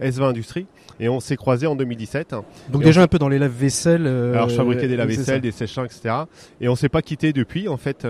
[0.01, 0.67] S20 Industrie.
[0.99, 2.35] Et on s'est croisés en 2017.
[2.69, 4.07] Donc déjà un peu dans les lave-vaisselle.
[4.07, 6.15] Alors, je fabriquais des lave-vaisselle, des sèches etc.
[6.61, 8.05] Et on s'est pas quitté depuis, en fait.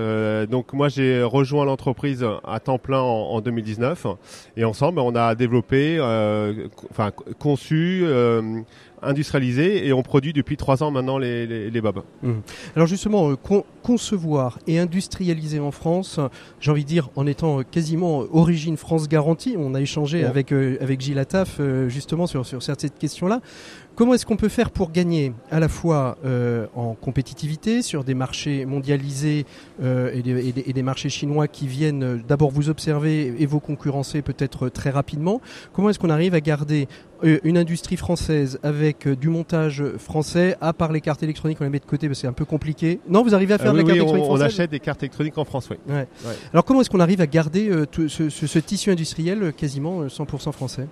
[0.49, 4.07] donc moi, j'ai rejoint l'entreprise à temps plein en, en, 2019.
[4.55, 5.99] Et ensemble, on a développé,
[6.89, 8.05] enfin, conçu
[9.03, 12.03] euh, industrialisé et on produit depuis trois ans maintenant les, les, bobs.
[12.21, 12.31] Mmh.
[12.75, 13.35] Alors justement, euh,
[13.83, 16.19] concevoir et industrialiser en France,
[16.59, 20.77] j'ai envie de dire en étant quasiment origine France garantie, on a échangé avec, euh,
[20.81, 23.41] avec Gilles Attaf justement sur, sur cette question-là.
[23.97, 28.13] Comment est-ce qu'on peut faire pour gagner à la fois euh, en compétitivité sur des
[28.13, 29.47] marchés mondialisés
[29.81, 34.69] euh, et, des, marchés chinois qui viennent euh, d'abord vous observer et vous concurrencer peut-être
[34.69, 35.41] très rapidement
[35.73, 36.87] Comment est-ce qu'on arrive à garder
[37.23, 41.79] une industrie française avec du montage français, à part les cartes électroniques, on les met
[41.79, 42.99] de côté parce que c'est un peu compliqué?
[43.09, 45.39] Non, vous arrivez à faire de la carte électronique française On achète des cartes électroniques
[45.39, 45.77] en France, oui.
[46.53, 50.87] Alors comment est-ce qu'on arrive à garder ce, ce, tissu industriel quasiment 100% français?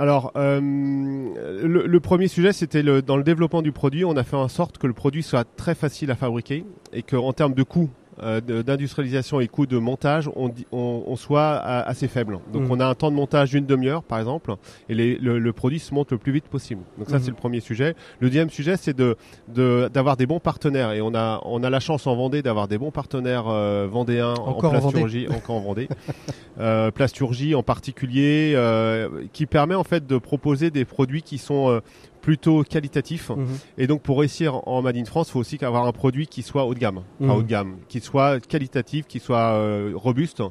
[0.00, 4.34] Alors, euh, le, premier sujet, c'était le, dans le développement du produit, on a fait
[4.34, 7.90] en sorte que le produit soit très facile à fabriquer et qu'en termes de coût,
[8.20, 12.38] d'industrialisation et coût de montage, on, on, soit assez faible.
[12.52, 12.70] Donc mmh.
[12.70, 14.54] on a un temps de montage d'une demi-heure, par exemple,
[14.88, 16.82] et le, produit se monte le plus vite possible.
[16.98, 17.22] Donc ça, mmh.
[17.22, 17.94] c'est le premier sujet.
[18.20, 19.16] Le deuxième sujet, c'est de
[19.48, 20.92] d'avoir des bons partenaires.
[20.92, 24.34] Et on a on a la chance en Vendée d'avoir des bons partenaires euh, vendéens
[24.34, 25.88] encore en plasturgie, encore en Vendée,
[26.60, 31.80] euh, plasturgie en particulier, euh, qui permet en fait de proposer des produits qui sont
[32.20, 33.30] plutôt qualitatif.
[33.30, 33.46] Mhm.
[33.78, 36.42] Et donc pour réussir en Made in France, il faut aussi avoir un produit qui
[36.42, 37.38] soit haut de gamme, enfin, mhm.
[37.38, 40.42] haut de gamme, qui soit qualitatif, qui soit euh, robuste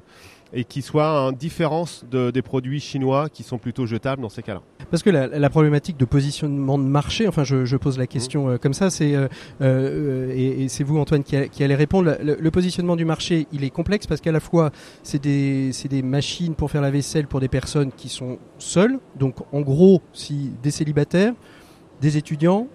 [0.53, 4.41] et qui soit en différence de, des produits chinois qui sont plutôt jetables dans ces
[4.41, 4.61] cas-là.
[4.89, 8.47] Parce que la, la, problématique de positionnement de marché, enfin je, je pose la question
[8.47, 8.53] mhm.
[8.53, 9.27] euh, comme ça, c'est euh,
[9.61, 12.17] euh, et, et c'est vous Antoine qui, qui allez répondre.
[12.21, 14.71] Le, le, positionnement du marché, il est complexe parce qu'à la fois
[15.03, 18.99] c'est des c'est des machines pour faire la vaisselle pour des personnes qui sont seules,
[19.17, 21.33] donc en gros si des célibataires
[22.01, 22.67] des étudiants,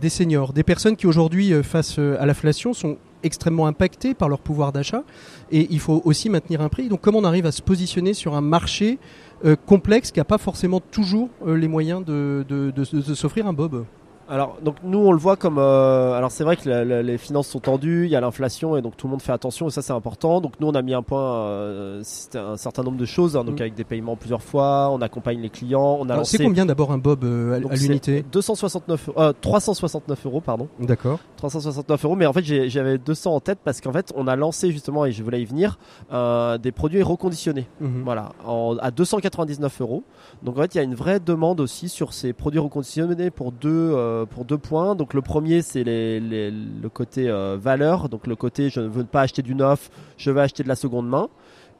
[0.00, 4.28] des seniors, des personnes qui aujourd'hui, euh, face euh, à l'inflation, sont extrêmement impactées par
[4.28, 5.02] leur pouvoir d'achat.
[5.50, 6.88] Et il faut aussi maintenir un prix.
[6.88, 8.98] Donc comment on arrive à se positionner sur un marché
[9.44, 13.84] euh, complexe qui n'a pas forcément toujours les moyens de, de s'offrir un bob?
[14.28, 15.58] Alors, donc nous on le voit comme.
[15.58, 18.96] Euh, alors c'est vrai que les finances sont tendues, il y a l'inflation et donc
[18.96, 20.40] tout le monde fait attention et ça c'est important.
[20.40, 22.02] Donc nous on a mis un point, euh,
[22.34, 23.62] un certain nombre de choses, hein, donc mm.
[23.62, 26.98] avec des paiements plusieurs fois, on accompagne les clients, on a C'est combien d'abord un
[26.98, 29.10] bob euh, à, l'unité 269,
[29.40, 30.68] 369 euros pardon.
[30.80, 31.20] D'accord.
[31.36, 34.72] 369 euros, mais en fait j'avais 200 en tête parce qu'en fait on a lancé
[34.72, 35.78] justement et je voulais y venir
[36.10, 38.02] des produits reconditionnés, mm-hmm.
[38.02, 38.32] voilà,
[38.80, 40.02] à 299 euros.
[40.42, 43.52] Donc en fait il y a une vraie demande aussi sur ces produits reconditionnés pour
[43.52, 44.94] deux euh, pour deux points.
[44.94, 49.22] Donc le premier c'est le côté euh, valeur, donc le côté je ne veux pas
[49.22, 51.28] acheter du neuf, je veux acheter de la seconde main.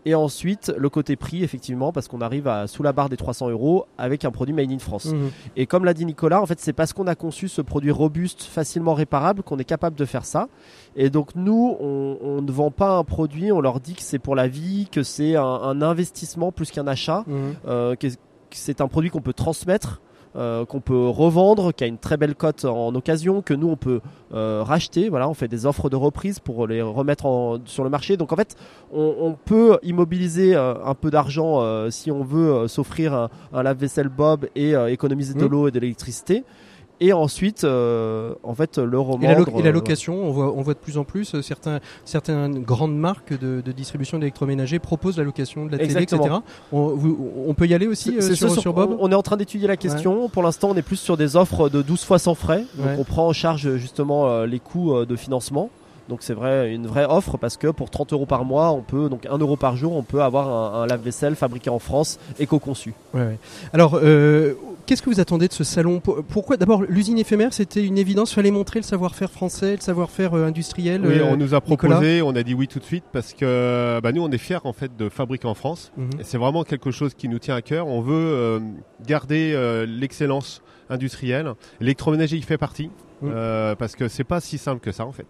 [0.06, 3.50] Et ensuite, le côté prix, effectivement, parce qu'on arrive à sous la barre des 300
[3.50, 5.06] euros avec un produit made in France.
[5.06, 5.28] Mmh.
[5.56, 8.44] Et comme l'a dit Nicolas, en fait, c'est parce qu'on a conçu ce produit robuste,
[8.44, 10.46] facilement réparable, qu'on est capable de faire ça.
[10.94, 14.36] Et donc, nous, on, ne vend pas un produit, on leur dit que c'est pour
[14.36, 17.34] la vie, que c'est un, investissement plus qu'un achat, mmh.
[17.66, 18.06] euh, que
[18.52, 20.00] c'est un produit qu'on peut transmettre
[20.36, 24.00] qu'on peut revendre, qui a une très belle cote en occasion, que nous on peut
[24.30, 25.08] racheter.
[25.08, 28.16] Voilà, on fait des offres de reprise pour les remettre sur le marché.
[28.16, 28.56] Donc en fait,
[28.92, 35.34] on, peut immobiliser un peu d'argent si on veut s'offrir un, lave-vaisselle Bob et économiser
[35.34, 35.48] de mmh.
[35.48, 36.44] l'eau et de l'électricité
[37.00, 39.24] et ensuite euh, en fait le revendre.
[39.58, 42.96] Et la, location, on voit, on voit de plus en plus euh, certains, certaines grandes
[42.96, 46.18] marques de, de distribution d'électroménager proposent la location de la télé, etc.
[46.72, 46.98] On,
[47.46, 48.96] on, peut y aller aussi euh, sur, sur, Bob.
[48.98, 50.28] On est en train d'étudier la question.
[50.28, 52.64] Pour l'instant, on est plus sur des offres de 12 fois sans frais.
[52.76, 55.70] Donc on prend en charge justement les coûts de financement.
[56.08, 59.08] Donc c'est vrai une vraie offre parce que pour 30 euros par mois, on peut
[59.08, 62.94] donc 1 euro par jour, on peut avoir un, lave-vaisselle fabriqué en France, éco-conçu.
[63.14, 63.38] Ouais,
[63.72, 64.54] Alors euh,
[64.86, 68.50] qu'est-ce que vous attendez de ce salon Pourquoi d'abord l'usine éphémère, c'était une évidence, fallait
[68.50, 71.02] montrer le savoir-faire français, le savoir-faire euh, industriel.
[71.04, 74.12] Oui, on nous a proposé, on a dit oui tout de suite parce que bah,
[74.12, 75.92] nous on est fiers en fait de fabriquer en France.
[75.96, 76.10] Mhm.
[76.22, 77.86] C'est vraiment quelque chose qui nous tient à cœur.
[77.88, 78.60] On veut euh,
[79.06, 79.54] garder
[79.86, 81.52] l'excellence industrielle.
[81.80, 82.90] L'électroménager y fait partie.
[83.22, 83.32] Mhm.
[83.78, 85.26] parce que c'est pas si simple que ça en fait.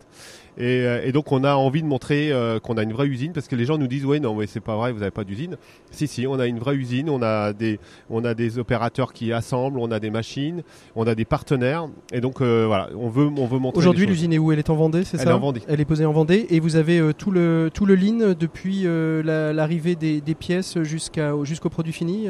[0.59, 3.47] Euh, et, donc on a envie de montrer euh, qu'on a une vraie usine parce
[3.47, 5.57] que les gens nous disent ouais non mais c'est pas vrai vous n'avez pas d'usine.
[5.91, 9.33] Si si on a une vraie usine, on a des on a des opérateurs qui
[9.33, 10.63] assemblent, on a des machines,
[10.95, 13.79] on a des partenaires et donc euh, voilà on veut on veut montrer.
[13.79, 14.51] Aujourd'hui l'usine est où?
[14.53, 15.25] Elle est en Vendée c'est ça?
[15.25, 15.63] Elle est en Vendée.
[15.69, 19.95] Elle est posée en Vendée et vous avez tout le tout le lean depuis l'arrivée
[19.95, 22.29] des, des, pièces jusqu'à jusqu'au produit fini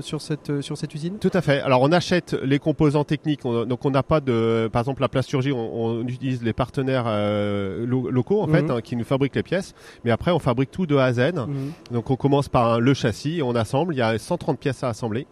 [0.00, 1.18] sur cette sur cette usine?
[1.18, 1.60] Tout à fait.
[1.60, 5.52] Alors on achète les composants techniques donc on n'a pas de par exemple la plasturgie
[5.52, 7.06] on, on utilise les partenaires
[7.52, 8.70] euh, locaux en fait mhm.
[8.70, 9.74] hein, qui nous fabriquent les pièces.
[10.04, 11.32] Mais après, on fabrique tout de A à Z.
[11.34, 11.72] Mhm.
[11.90, 13.94] Donc on commence par le châssis, on assemble.
[13.94, 15.26] Il y a 130 pièces à assembler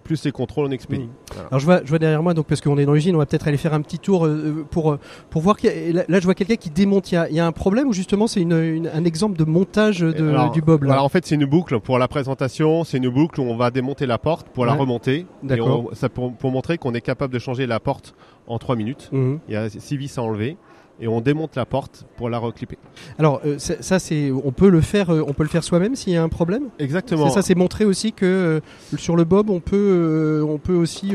[0.00, 1.04] plus les contrôles en expédie.
[1.04, 1.46] Mhm.
[1.50, 3.26] Alors je vois, je vois derrière moi, donc parce qu'on est dans l'usine, on va
[3.26, 4.98] peut-être aller faire un petit tour euh, pour euh,
[5.30, 5.56] pour voir.
[5.62, 7.12] Là, là, je vois quelqu'un qui démonte.
[7.12, 10.62] Il y, a, un problème ou justement c'est une, un exemple de montage de, du
[10.62, 11.02] bob là?
[11.02, 12.84] en fait c'est une boucle pour la présentation.
[12.84, 15.26] C'est une boucle où on va démonter la porte pour la remonter.
[15.42, 15.90] D'accord.
[15.92, 18.14] Ça pour, pour montrer qu'on est capable de changer la porte
[18.46, 19.10] en 3 minutes.
[19.12, 20.56] Il y a 6 vis à enlever
[21.00, 22.78] et on démonte la porte pour la reclipper.
[23.18, 26.12] Alors euh, ça c'est on peut le faire euh, on peut le faire soi-même s'il
[26.12, 26.68] y a un problème?
[26.78, 27.30] Exactement.
[27.30, 28.60] Ça c'est montrer aussi que euh,
[28.96, 31.12] sur le bob on peut on peut aussi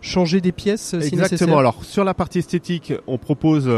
[0.00, 1.22] changer des pièces Exactement.
[1.22, 1.58] nécessaire.
[1.58, 3.70] Alors sur la partie esthétique, on propose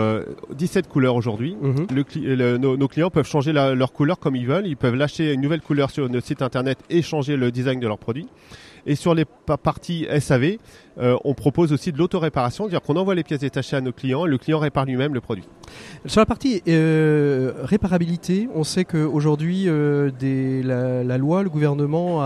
[0.57, 1.57] 17 couleurs aujourd'hui.
[1.61, 1.87] Mhm.
[2.59, 5.91] nos, clients peuvent changer leur couleur comme ils veulent, ils peuvent lâcher une nouvelle couleur
[5.91, 8.29] sur notre site internet et changer le design de leurs produits.
[8.87, 9.25] Et sur les
[9.63, 10.57] parties SAV,
[10.99, 14.27] euh, on propose aussi de l'autoréparation, c'est-à-dire qu'on envoie les pièces détachées à nos clients,
[14.27, 15.45] le client répare lui-même le produit.
[16.07, 20.11] Sur la partie euh, réparabilité, on sait qu'aujourd'hui, euh,
[21.05, 22.23] la, loi, le gouvernement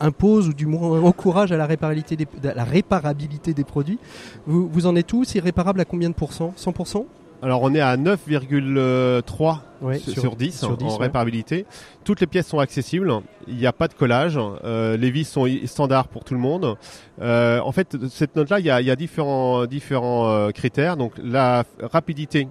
[0.00, 3.98] impose ou du moins encourage à la réparabilité des, la réparabilité des produits.
[4.46, 5.24] Vous, vous en êtes où?
[5.24, 6.54] C'est réparable à combien de pourcents?
[6.56, 7.04] 100%
[7.42, 9.58] alors on est à 9,3
[9.98, 11.66] sur, 10 en, réparabilité.
[12.04, 13.12] Toutes les pièces sont accessibles.
[13.46, 14.38] Il n'y a pas de collage.
[14.64, 16.76] Euh, les vis sont standards pour tout le monde.
[17.20, 20.96] Euh, en fait, cette note-là, il y a, différents, différents euh, critères.
[20.96, 22.48] Donc la rapidité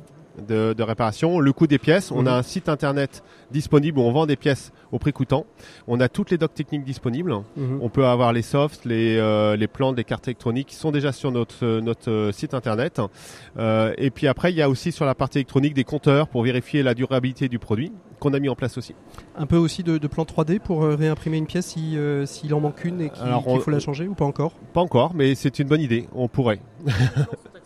[0.47, 2.12] de, réparation, le coût des pièces.
[2.12, 2.39] On a mhm.
[2.39, 5.45] un site internet disponible où on vend des pièces au prix coûtant.
[5.88, 7.34] On a toutes les docs techniques disponibles.
[7.56, 7.80] Mhm.
[7.82, 11.12] On peut avoir les softs, les, euh, les plans des cartes électroniques qui sont déjà
[11.12, 13.02] sur notre, notre euh, site internet.
[13.58, 16.43] Euh, et puis après, il y a aussi sur la partie électronique des compteurs pour
[16.43, 18.95] vérifier la durabilité du produit qu'on a mis en place aussi.
[19.36, 22.60] Un peu aussi de, de plan 3D pour réimprimer une pièce s'il si, s'il en
[22.60, 24.54] manque une et qu'il faut la changer ou pas encore?
[24.73, 26.08] Pas encore, mais c'est une bonne idée.
[26.15, 26.60] On pourrait.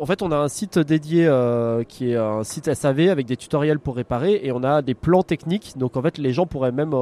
[0.00, 3.36] en fait, on a un site dédié euh, qui est un site SAV avec des
[3.36, 5.76] tutoriels pour réparer et on a des plans techniques.
[5.76, 6.94] Donc en fait, les gens pourraient même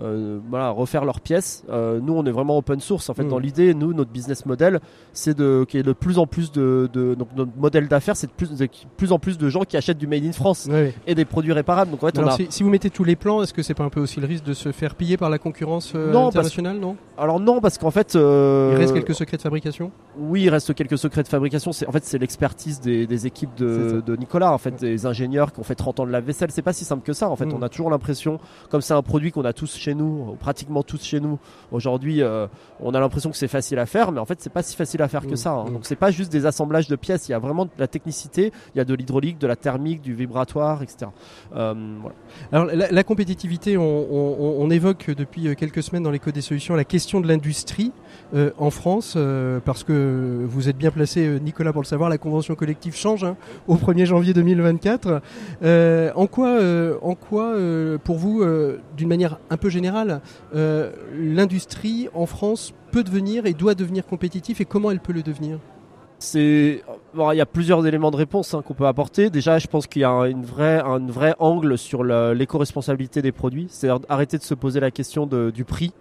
[0.00, 1.64] euh, euh, voilà, refaire leurs pièces.
[1.70, 3.08] Euh, nous, on est vraiment open source.
[3.10, 3.28] En fait, mm.
[3.28, 4.80] dans l'idée, nous, notre business model,
[5.12, 8.16] c'est de qu'il y ait de plus en plus de, de donc notre modèle d'affaires,
[8.16, 10.68] c'est de plus, de plus en plus de gens qui achètent du made in France
[11.06, 11.90] et des produits réparables.
[11.90, 13.84] Donc en fait, on si, si, vous mettez tous les plans, est-ce que c'est pas
[13.84, 16.96] un peu aussi le risque de se faire piller par la concurrence euh, internationale, non?
[17.16, 19.90] Alors non, parce qu'en fait, il reste quelques secrets de fabrication?
[20.18, 21.72] Oui, il reste quelques secrets de fabrication.
[21.72, 25.52] C'est en fait c'est l'expertise des, des, équipes de, de, Nicolas, en fait, des ingénieurs
[25.52, 26.50] qui ont fait 30 ans de la vaisselle.
[26.50, 27.28] C'est pas si simple que ça.
[27.28, 27.54] En fait, mm.
[27.54, 28.38] on a toujours l'impression,
[28.70, 31.38] comme c'est un produit qu'on a tous chez nous, pratiquement tous chez nous.
[31.72, 32.46] Aujourd'hui, euh,
[32.80, 35.02] on a l'impression que c'est facile à faire, mais en fait, c'est pas si facile
[35.02, 35.36] à faire que mmh.
[35.36, 35.52] ça.
[35.52, 35.64] Hein.
[35.68, 35.72] Mmh.
[35.72, 37.28] Donc, c'est pas juste des assemblages de pièces.
[37.28, 38.52] Il y a vraiment de la technicité.
[38.74, 41.10] Il y a de l'hydraulique, de la thermique, du vibratoire, etc.
[41.56, 41.74] Euh,
[42.52, 47.28] Alors, la, compétitivité, on, évoque depuis quelques semaines dans l'éco des solutions la question de
[47.28, 47.92] l'industrie
[48.34, 49.16] euh, en France,
[49.64, 52.10] parce que vous êtes bien placé, Nicolas, pour le savoir.
[52.10, 55.22] La convention collective change hein, au 1er janvier 2024.
[56.14, 56.58] en quoi,
[57.02, 57.54] en quoi
[58.04, 58.44] pour vous,
[58.96, 59.77] d'une manière un peu générale,
[60.54, 65.22] euh, l'industrie en France peut devenir et doit devenir compétitif et comment elle peut le
[65.22, 65.58] devenir?
[66.34, 66.80] Il
[67.14, 69.30] y a plusieurs éléments de réponse hein, qu'on peut apporter.
[69.30, 73.68] Déjà, je pense qu'il y a une vraie, un vrai angle sur l'éco-responsabilité des produits.
[73.70, 75.92] C'est-à-dire arrêter de se poser la question du prix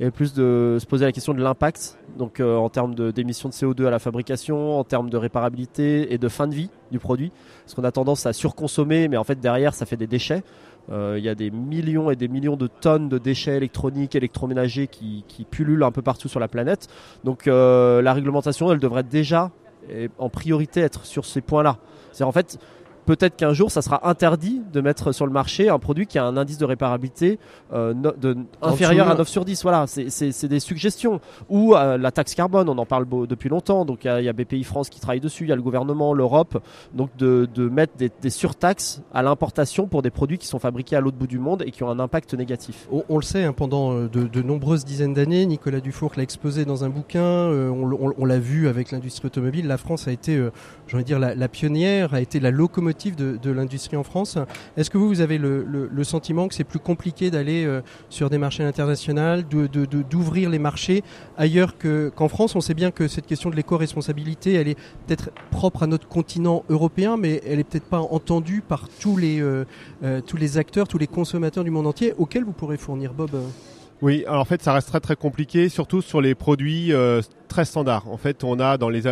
[0.00, 3.86] et plus de se poser la question de l'impact, donc en termes d'émissions de, CO2
[3.86, 7.32] à la fabrication, en termes de réparabilité et de fin de vie du produit,
[7.64, 10.42] parce qu'on a tendance à surconsommer, mais en fait derrière ça fait des déchets.
[10.90, 15.24] Il y a des millions et des millions de tonnes de déchets électroniques, électroménagers qui,
[15.26, 16.88] qui pullulent un peu partout sur la planète.
[17.24, 19.50] Donc la réglementation, elle devrait déjà
[20.18, 21.78] en priorité être sur ces points-là.
[22.12, 22.58] C'est en fait
[23.06, 26.24] peut-être qu'un jour, ça sera interdit de mettre sur le marché un produit qui a
[26.24, 27.38] un indice de réparabilité
[27.72, 29.62] euh, de, inférieur à 9 sur 10.
[29.62, 31.20] Voilà, c'est des suggestions.
[31.48, 33.84] Ou euh, la taxe carbone, on en parle depuis longtemps.
[33.84, 36.58] Donc il y, a BPI France qui travaille dessus, il y a le gouvernement, l'Europe.
[36.92, 41.16] Donc de, mettre des, surtaxes à l'importation pour des produits qui sont fabriqués à l'autre
[41.16, 42.88] bout du monde et qui ont un impact négatif.
[43.08, 46.84] On, le sait, hein, pendant euh, de, nombreuses dizaines d'années, Nicolas Dufour l'a exposé dans
[46.84, 50.34] un bouquin, on, l'a vu avec l'industrie automobile, la France a été,
[50.86, 54.38] j'ai envie de dire, la pionnière, a été la locomotive de, l'industrie en France.
[54.76, 57.80] Est-ce que vous, vous avez le, sentiment que c'est plus compliqué d'aller euh,
[58.10, 61.02] sur des marchés internationaux, d'ouvrir les marchés
[61.36, 62.54] ailleurs qu'en France?
[62.54, 66.64] On sait bien que cette question de l'éco-responsabilité, elle est peut-être propre à notre continent
[66.68, 69.64] européen, mais elle est peut-être pas entendue par tous les, euh,
[70.02, 73.30] euh, tous les acteurs, tous les consommateurs du monde entier, auxquels vous pourrez fournir, Bob?
[74.02, 76.92] Oui, alors en fait, ça reste très très compliqué, surtout sur les produits
[77.48, 78.06] très standards.
[78.10, 79.02] En fait, on a dans les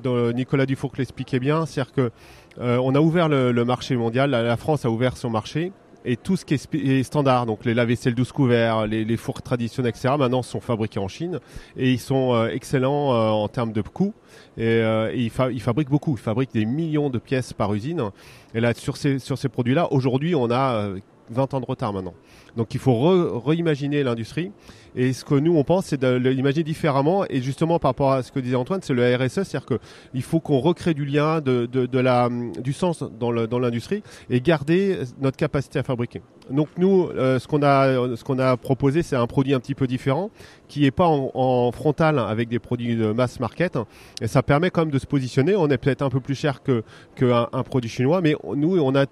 [0.00, 2.10] dans Nicolas Dufour l'expliquait bien, c'est-à-dire que
[2.58, 5.72] euh, on a ouvert le, marché mondial, la, France a ouvert son marché
[6.04, 10.14] et tout ce qui est, standard, donc les lave-vaisselle 12 couverts, les, fours traditionnels, etc.,
[10.18, 11.38] maintenant sont fabriqués en Chine
[11.76, 14.12] et ils sont euh, excellents euh, en termes de coût.
[14.58, 14.82] Et,
[15.14, 18.10] ils, fabriquent beaucoup, ils fabriquent des millions de pièces par usine.
[18.54, 20.88] Et là, sur ces, produits-là, aujourd'hui, on a
[21.30, 22.14] 20 ans de retard maintenant.
[22.56, 24.52] Donc il faut réimaginer l'industrie.
[24.96, 27.24] Et ce que nous on pense, c'est de l'imaginer différemment.
[27.28, 30.40] Et justement par rapport à ce que disait Antoine, c'est le RSE, c'est-à-dire qu'il faut
[30.40, 32.28] qu'on recrée du lien, de, la,
[32.62, 36.22] du sens dans l'industrie et garder notre capacité à fabriquer.
[36.50, 39.74] Donc nous, euh, ce qu'on a, ce qu'on a proposé, c'est un produit un petit
[39.74, 40.30] peu différent,
[40.68, 43.78] qui est pas en, en, frontal avec des produits de mass market.
[44.20, 45.54] Et ça permet quand même de se positionner.
[45.56, 46.82] On est peut-être un peu plus cher que
[47.14, 49.06] qu'un un produit chinois, mais nous, on a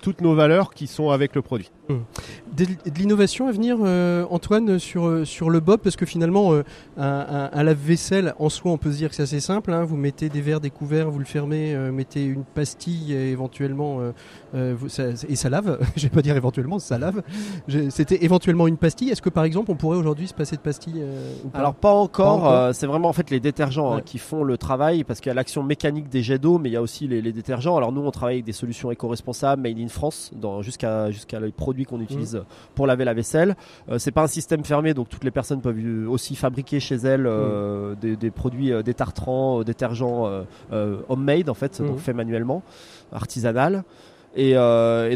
[0.00, 1.70] toutes nos valeurs qui sont avec le produit.
[1.88, 2.66] De,
[2.96, 6.62] l'innovation à venir, euh, Antoine, sur, euh, sur le Bob, parce que finalement, euh,
[6.96, 9.72] un, un, lave-vaisselle, en soi, on peut se dire que c'est assez simple.
[9.72, 9.84] Hein.
[9.84, 14.00] vous mettez des verres, des couverts, vous le fermez, mettez une pastille éventuellement,
[14.54, 15.78] et ça lave.
[15.96, 17.22] Je vais pas dire éventuellement, ça lave.
[17.90, 19.10] C'était éventuellement une pastille.
[19.10, 21.02] Est-ce que par exemple, on pourrait aujourd'hui se passer de pastille
[21.52, 22.74] Alors pas encore.
[22.74, 25.34] c'est vraiment en fait les détergents hein, qui font le travail, parce qu'il y a
[25.34, 27.76] l'action mécanique des jets d'eau, mais il y a aussi les, les, détergents.
[27.76, 31.84] Alors nous, on travaille avec des solutions éco-responsables, made in France, jusqu'à jusqu'à les produits
[31.84, 32.44] qu'on utilise mmh.
[32.74, 33.56] pour laver la vaisselle.
[33.98, 37.94] c'est pas un système fermé, donc toutes les personnes peuvent aussi fabriquer chez elles euh,
[37.94, 38.16] mm.
[38.16, 40.44] des, produits, euh, euh, détergents
[41.08, 42.00] homemade en fait, donc mm.
[42.00, 42.62] fait manuellement,
[43.12, 43.84] artisanal.
[44.36, 44.54] Et,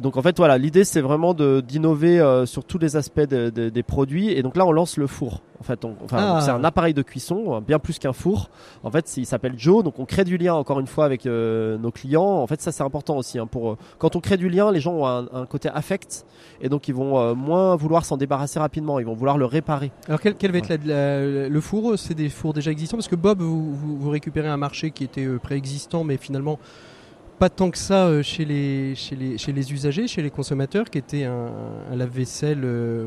[0.00, 4.30] donc en fait voilà, l'idée c'est vraiment d'innover sur tous les aspects des produits.
[4.30, 5.42] Et donc là on lance le four.
[5.60, 6.68] En fait, enfin, c'est un ah.
[6.68, 8.48] appareil de cuisson, hein, bien plus qu'un four.
[8.84, 11.76] En fait, il s'appelle Joe, donc on crée du lien encore une fois avec euh,
[11.78, 12.22] nos clients.
[12.22, 13.38] En fait, ça c'est important aussi.
[13.40, 16.26] Hein, pour euh, quand on crée du lien, les gens ont un, côté affect
[16.60, 19.00] et donc ils vont euh, moins vouloir s'en débarrasser rapidement.
[19.00, 19.90] Ils vont vouloir le réparer.
[20.06, 22.96] Alors quel, quel va être le four C'est des fours déjà existants?
[22.96, 26.60] Parce que Bob, vous, vous récupérez un marché qui était préexistant, mais finalement
[27.38, 30.90] pas tant que ça euh, chez les, chez, les, chez les usagers, chez les consommateurs,
[30.90, 31.50] qui était un,
[31.94, 33.06] lave-vaisselle euh,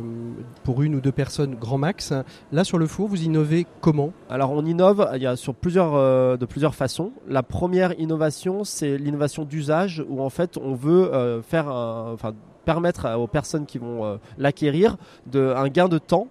[0.63, 2.13] pour une ou deux personnes grand max.
[2.51, 4.13] Là, sur le four, vous innovez comment?
[4.29, 7.11] Alors, on innove il y a sur plusieurs, euh, de plusieurs façons.
[7.27, 12.15] La première innovation, c'est l'innovation d'usage, où en fait, on veut faire
[12.65, 14.97] permettre aux personnes qui vont l'acquérir
[15.33, 16.27] un gain de temps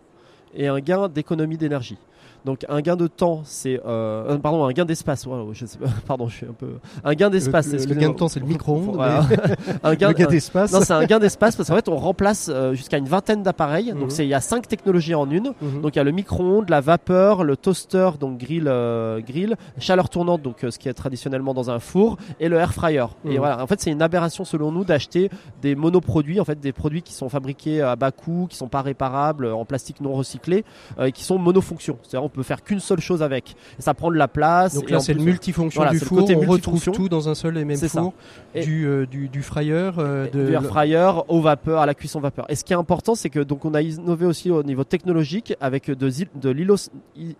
[0.54, 1.98] et un gain d'économie d'énergie.
[2.44, 5.26] Donc un gain de temps, c'est euh, euh pardon, un gain d'espace.
[5.52, 6.74] je sais pas, pardon, je suis un peu
[7.04, 7.70] un gain d'espace.
[7.72, 8.98] Le, gain de temps, c'est le micro-ondes.
[9.82, 10.72] un gain, d'espace.
[10.72, 13.90] Non, c'est un gain d'espace parce qu'en fait, on remplace euh, jusqu'à une vingtaine d'appareils.
[13.92, 14.10] Donc mhm.
[14.10, 15.52] c'est il y a cinq technologies en une.
[15.60, 15.82] Mhm.
[15.82, 20.08] Donc il y a le micro-ondes, la vapeur, le toaster, donc grill, euh, grill, chaleur
[20.08, 23.04] tournante, donc ce qui est traditionnellement dans un four, et le air fryer.
[23.24, 23.38] Et mhm.
[23.38, 25.30] voilà, en fait, c'est une aberration selon nous d'acheter
[25.60, 28.82] des monoproduits, en fait, des produits qui sont fabriqués à bas coût, qui sont pas
[28.82, 30.64] réparables, en plastique non recyclé,
[31.02, 31.98] et qui sont monofonctions.
[32.02, 33.56] C'est-à-dire peut faire qu'une seule chose avec.
[33.78, 34.74] Et ça prend de la place.
[34.74, 36.28] Donc là, c'est le multifonction du four.
[36.30, 38.14] on retrouve tout dans un seul et même four.
[38.54, 42.20] Du, euh, du, du, fryer, euh, de du air fryer au vapeur, à la cuisson
[42.20, 42.46] vapeur.
[42.48, 45.54] Et ce qui est important, c'est que donc on a innové aussi au niveau technologique
[45.60, 46.50] avec de, de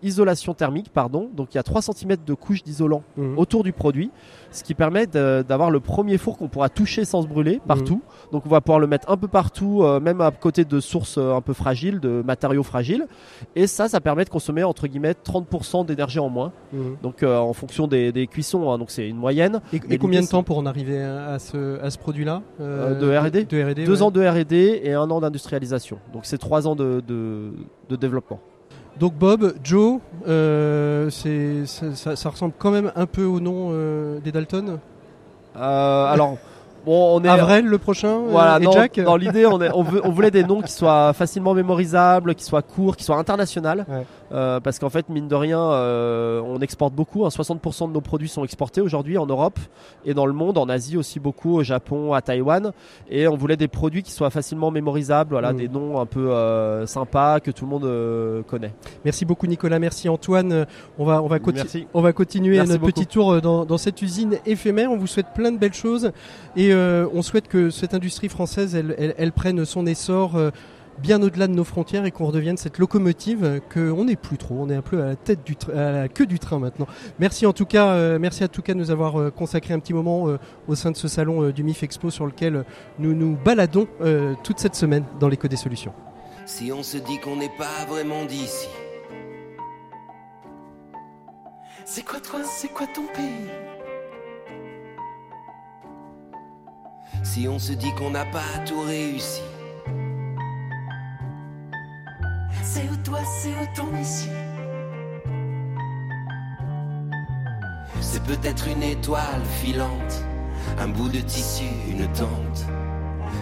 [0.01, 1.29] l'isolation thermique, pardon.
[1.35, 3.37] Donc il y a 3 cm de couche d'isolant mhm.
[3.37, 4.11] autour du produit
[4.51, 7.95] ce qui permet d'avoir le premier four qu'on pourra toucher sans se brûler partout.
[7.95, 8.31] Mhm.
[8.33, 11.17] Donc on va pouvoir le mettre un peu partout, euh, même à côté de sources
[11.17, 13.07] euh, un peu fragiles, de matériaux fragiles.
[13.55, 16.51] Et ça, ça permet de consommer entre guillemets 30% d'énergie en moins.
[16.73, 16.97] Mhm.
[17.01, 18.77] Donc euh, en fonction des, des cuissons, hein.
[18.77, 19.61] donc c'est une moyenne.
[19.73, 23.45] Et, combien de temps pour en arriver à ce, à ce produit-là De R&D.
[23.45, 23.85] De R&D.
[23.85, 25.99] Deux ans de R&D et un an d'industrialisation.
[26.13, 27.53] Donc c'est trois ans de, de,
[27.89, 28.39] de développement.
[29.01, 33.71] Donc Bob, Joe, ça, ça, ressemble quand même un peu au nom
[34.23, 34.79] des Dalton
[35.55, 36.37] Alors...
[36.85, 38.09] Bon, on est Avril le prochain.
[38.09, 41.53] Euh, voilà, et Jack dans l'idée, on, on, on, voulait des noms qui soient facilement
[41.53, 43.83] mémorisables, qui soient courts, qui soient internationaux.
[44.31, 47.25] Euh, parce qu'en fait, mine de rien, euh, on exporte beaucoup.
[47.27, 47.87] 60% hein.
[47.87, 49.59] de nos produits sont exportés aujourd'hui en Europe
[50.05, 52.71] et dans le monde, en Asie aussi beaucoup, au Japon, à Taïwan.
[53.09, 55.57] Et on voulait des produits qui soient facilement mémorisables, voilà, mm.
[55.57, 56.31] des noms un peu
[56.85, 58.73] sympas que tout le monde connaît.
[59.05, 60.65] Merci beaucoup Nicolas, merci Antoine.
[60.97, 61.37] On va, on va,
[61.93, 64.91] on va continuer notre petit tour dans, dans cette usine éphémère.
[64.91, 66.11] On vous souhaite plein de belles choses
[66.55, 70.51] et euh, on souhaite que cette industrie française, elle, prenne son essor euh,
[71.01, 74.55] bien au-delà de nos frontières et qu'on redevienne cette locomotive qu'on n'est plus trop.
[74.59, 76.87] On est un peu à la tête du à la queue du train maintenant.
[77.19, 79.93] Merci en tout cas, euh, merci à tout cas de nous avoir consacré un petit
[79.93, 80.27] moment
[80.67, 82.65] au sein de ce salon du MIF Expo sur lequel
[82.99, 83.87] nous nous baladons
[84.43, 85.93] toute cette semaine dans l'éco des solutions.
[86.45, 88.67] Si on se dit qu'on n'est pas vraiment d'ici,
[91.85, 93.49] c'est quoi toi, c'est quoi ton pays?
[97.23, 99.41] Si on se dit qu'on n'a pas tout réussi.
[102.73, 104.29] C'est où toi, c'est où ton ici.
[107.99, 110.23] C'est peut-être une étoile filante,
[110.79, 112.65] un bout de tissu, une tente.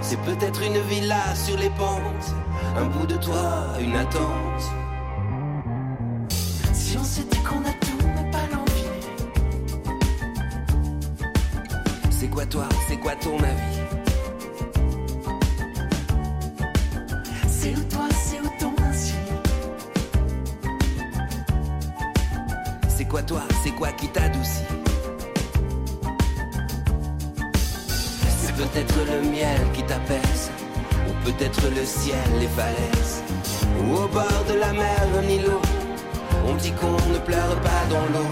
[0.02, 2.34] C'est peut-être une villa sur les pentes,
[2.76, 4.64] un bout de toit, une attente.
[6.74, 8.90] Si on se dit qu'on a tout mais pas l'envie,
[12.10, 13.79] c'est quoi toi, c'est quoi ton avis?
[23.10, 24.64] Quoi toi C'est quoi qui t'adoucit
[28.39, 30.51] C'est peut-être le miel qui t'apaise,
[31.07, 33.24] ou peut-être le ciel, les falaises,
[33.80, 35.62] ou au bord de la mer, un îlot.
[36.47, 38.30] On dit qu'on ne pleure pas dans l'eau.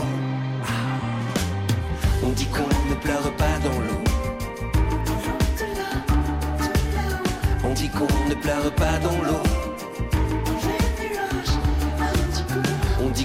[2.23, 4.03] On dit qu'on ne pleure pas dans l'eau.
[7.63, 9.66] On dit qu'on ne pleure pas dans l'eau.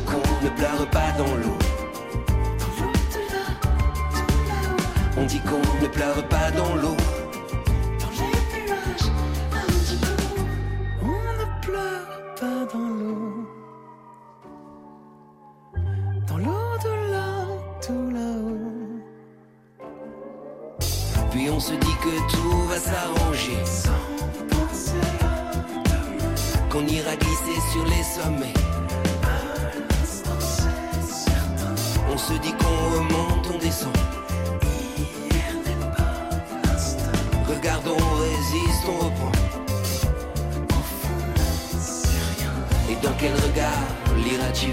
[0.01, 1.59] Ne pleure pas dans l'eau.
[5.19, 6.97] On dit qu'on ne pleure pas dans l'eau.
[11.03, 13.49] On ne pleure pas dans l'eau.
[16.27, 17.29] Dans l'eau de là,
[17.87, 19.01] tout là-haut.
[21.31, 23.63] Puis on se dit que tout va s'arranger.
[26.71, 28.72] Qu'on ira glisser sur les sommets
[32.15, 33.97] On se dit qu'on remonte, on descend.
[37.49, 39.33] Regardons, on résiste, on reprend.
[42.91, 43.89] Et dans quel regard
[44.27, 44.71] liras-tu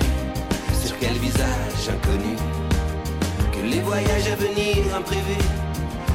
[0.83, 2.35] Sur quel visage inconnu?
[3.53, 5.47] Que les voyages à venir imprévus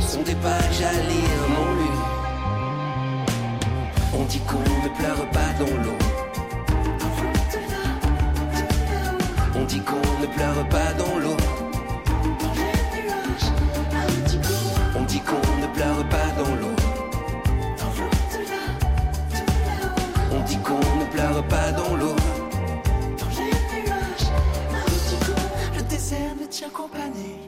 [0.00, 1.90] sont des pages à lire, mon lu.
[4.12, 6.13] On dit qu'on ne pleure pas dans l'eau.
[9.74, 11.36] Dit qu'on ne pleure pas dans l'eau.
[14.96, 16.76] On dit qu'on ne pleure pas dans l'eau.
[20.32, 22.14] On dit qu'on ne pleure pas dans l'eau.
[25.76, 27.40] Le désert ne tient compagnie.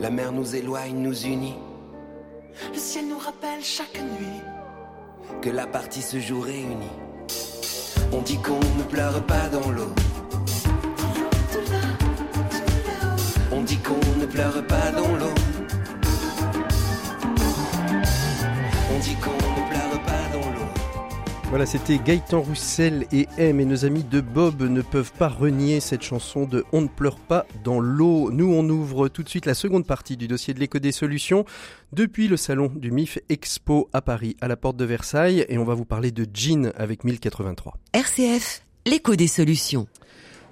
[0.00, 1.58] La mer nous éloigne, nous unit.
[2.72, 4.40] Le ciel nous rappelle chaque nuit
[5.42, 6.96] que la partie se joue réunie.
[8.12, 9.92] On dit qu'on ne pleure pas dans l'eau.
[13.52, 15.34] On dit qu'on ne pleure pas dans l'eau.
[18.92, 20.66] On dit qu'on ne pleure pas dans l'eau.
[21.50, 25.78] Voilà, c'était Gaëtan Roussel et M et nos amis de Bob ne peuvent pas renier
[25.78, 28.32] cette chanson de On ne pleure pas dans l'eau.
[28.32, 31.44] Nous, on ouvre tout de suite la seconde partie du dossier de l'éco des solutions
[31.92, 35.64] depuis le salon du MIF Expo à Paris, à la porte de Versailles, et on
[35.64, 37.78] va vous parler de jean avec 1083.
[37.92, 39.86] RCF, l'écho des solutions.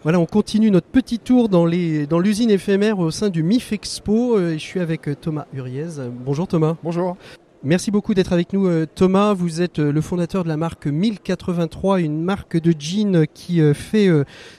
[0.05, 2.21] Voilà, on continue notre petit tour dans l'usine dans
[2.53, 4.37] éphémère au sein du MIF Expo.
[4.37, 5.87] Euh, je suis avec euh, Thomas Uriez.
[6.27, 6.77] Bonjour Thomas.
[6.85, 7.17] Bonjour.
[7.63, 9.33] Merci beaucoup d'être avec nous euh, Thomas.
[9.33, 14.11] Vous êtes le fondateur de la marque 1083, une marque de jeans qui fait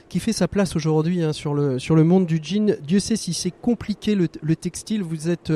[0.08, 2.76] qui fait sa place aujourd'hui hein, sur le sur le monde du jean.
[2.84, 5.04] Dieu sait si c'est compliqué le, textile.
[5.04, 5.52] Vous êtes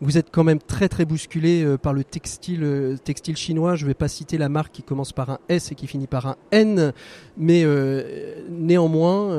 [0.00, 3.76] vous êtes quand même très très bousculé euh, par le textile, euh, textile chinois.
[3.76, 6.06] Je ne vais pas citer la marque qui commence par un S et qui finit
[6.06, 6.92] par un N,
[7.36, 9.36] mais euh, néanmoins,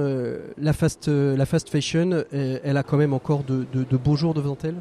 [0.58, 4.76] la, fast, la fast fashion, elle a quand même encore de, beaux jours devant elle.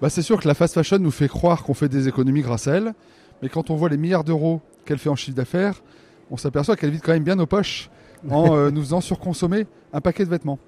[0.00, 2.66] Bah c'est sûr que la fast fashion nous fait croire qu'on fait des économies grâce
[2.66, 2.94] à elle,
[3.40, 5.82] mais quand on voit les milliards d'euros qu'elle fait en chiffre d'affaires,
[6.30, 7.88] on s'aperçoit qu'elle vide quand même bien nos poches
[8.28, 10.58] en nous faisant surconsommer un paquet de vêtements.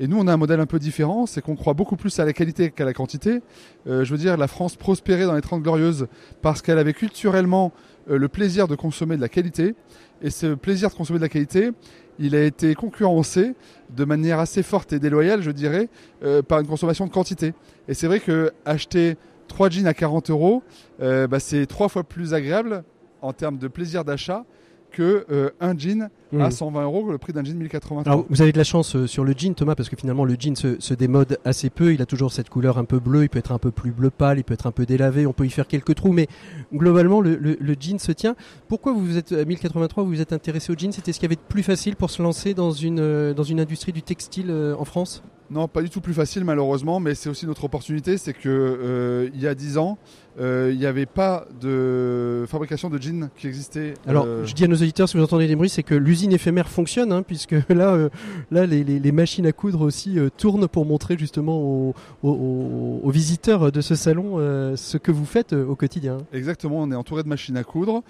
[0.00, 2.24] Et nous, on a un modèle un peu différent, c'est qu'on croit beaucoup plus à
[2.24, 3.40] la qualité qu'à la quantité.
[3.86, 6.08] Euh, je veux dire, la France prospérait dans les 30 glorieuses
[6.42, 7.72] parce qu'elle avait culturellement
[8.10, 9.76] euh, le plaisir de consommer de la qualité.
[10.20, 11.70] Et ce plaisir de consommer de la qualité,
[12.18, 13.54] il a été concurrencé
[13.94, 15.88] de manière assez forte et déloyale, je dirais,
[16.24, 17.54] euh, par une consommation de quantité.
[17.86, 19.16] Et c'est vrai que acheter
[19.46, 20.62] 3 jeans à 40 euros,
[20.98, 22.82] bah, c'est trois fois plus agréable
[23.20, 24.44] en termes de plaisir d'achat
[24.90, 26.08] que un jean
[26.40, 26.50] à Mm.
[26.50, 28.02] 120 euros, le prix d'un jean 1083.
[28.12, 30.36] Alors, vous avez de la chance euh, sur le jean, Thomas, parce que finalement, le
[30.38, 31.92] jean se, se démode assez peu.
[31.94, 33.22] Il a toujours cette couleur un peu bleue.
[33.24, 34.38] Il peut être un peu plus bleu pâle.
[34.38, 35.26] Il peut être un peu délavé.
[35.26, 36.12] On peut y faire quelques trous.
[36.12, 36.28] Mais
[36.74, 38.36] globalement, le, le- le jean se tient.
[38.68, 40.92] Pourquoi vous vous êtes, à 1083, vous vous êtes intéressé au jean?
[40.92, 43.42] C'était ce qu'il y avait de plus facile pour se lancer dans une, euh, dans
[43.44, 45.22] une industrie du textile euh, en France?
[45.50, 49.28] Non, pas du tout plus facile malheureusement, mais c'est aussi notre opportunité, c'est que euh,
[49.34, 49.98] il y a 10 ans,
[50.40, 53.92] euh, il n'y avait pas de fabrication de jeans qui existait.
[54.06, 56.23] Alors, euh, je dis à nos auditeurs, si vous entendez des bruits, c'est que l'usine
[56.32, 58.08] éphémère fonctionne, hein, puisque là, euh,
[58.50, 62.30] là les, les- les machines à coudre aussi euh, tournent pour montrer justement aux, aux-
[62.30, 66.18] aux- aux visiteurs de ce salon euh, ce que vous faites au quotidien.
[66.32, 68.02] Exactement, on est entouré de machines à coudre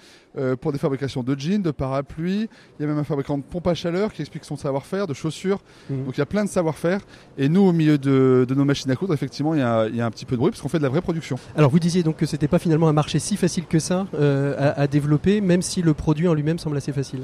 [0.59, 2.49] pour des fabrications de jeans, de parapluies.
[2.77, 5.13] Il y a même un fabricant de pompe à chaleur qui explique son savoir-faire, de
[5.13, 5.59] chaussures.
[5.89, 6.03] Mhm.
[6.05, 6.99] Donc il y a plein de savoir-faire.
[7.37, 9.95] Et nous, au milieu de, de nos machines à coudre, effectivement, il y a, il
[9.95, 11.37] y a un petit peu de bruit parce qu'on fait de la vraie production.
[11.55, 14.81] Alors, vous disiez donc que c'était pas finalement un marché si facile que ça à,
[14.81, 17.21] à développer, même si le produit en lui-même semble assez facile.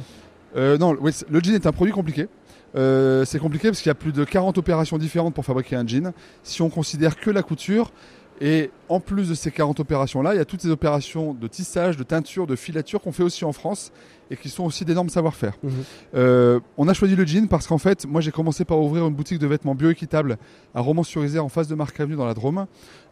[0.56, 2.28] Euh, non, le jean est un produit compliqué.
[2.76, 5.86] Euh, c'est compliqué parce qu'il y a plus de 40 opérations différentes pour fabriquer un
[5.86, 6.14] jean.
[6.44, 7.92] Si on considère que la couture,
[8.40, 11.98] et en plus de ces 40 opérations-là, il y a toutes ces opérations de tissage,
[11.98, 13.92] de teinture, de filature qu'on fait aussi en France
[14.32, 15.54] et qui sont aussi d'énormes savoir-faire.
[15.62, 15.72] Mhm.
[16.16, 19.14] Euh, on a choisi le jean parce qu'en fait, moi j'ai commencé par ouvrir une
[19.14, 20.38] boutique de vêtements bioéquitables
[20.74, 22.66] à Romans-sur-Isère en face de Marc Avenue dans la Drôme.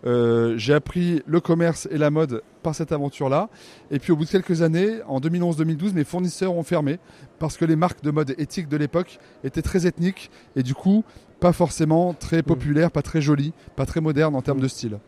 [0.05, 3.49] Euh, j'ai appris le commerce et la mode par cette aventure-là.
[3.91, 6.99] Et puis au bout de quelques années, en 2011-2012, mes fournisseurs ont fermé
[7.37, 11.03] parce que les marques de mode éthique de l'époque étaient très ethniques et du coup
[11.39, 14.99] pas forcément très populaires, pas très jolies, pas très modernes en termes de style.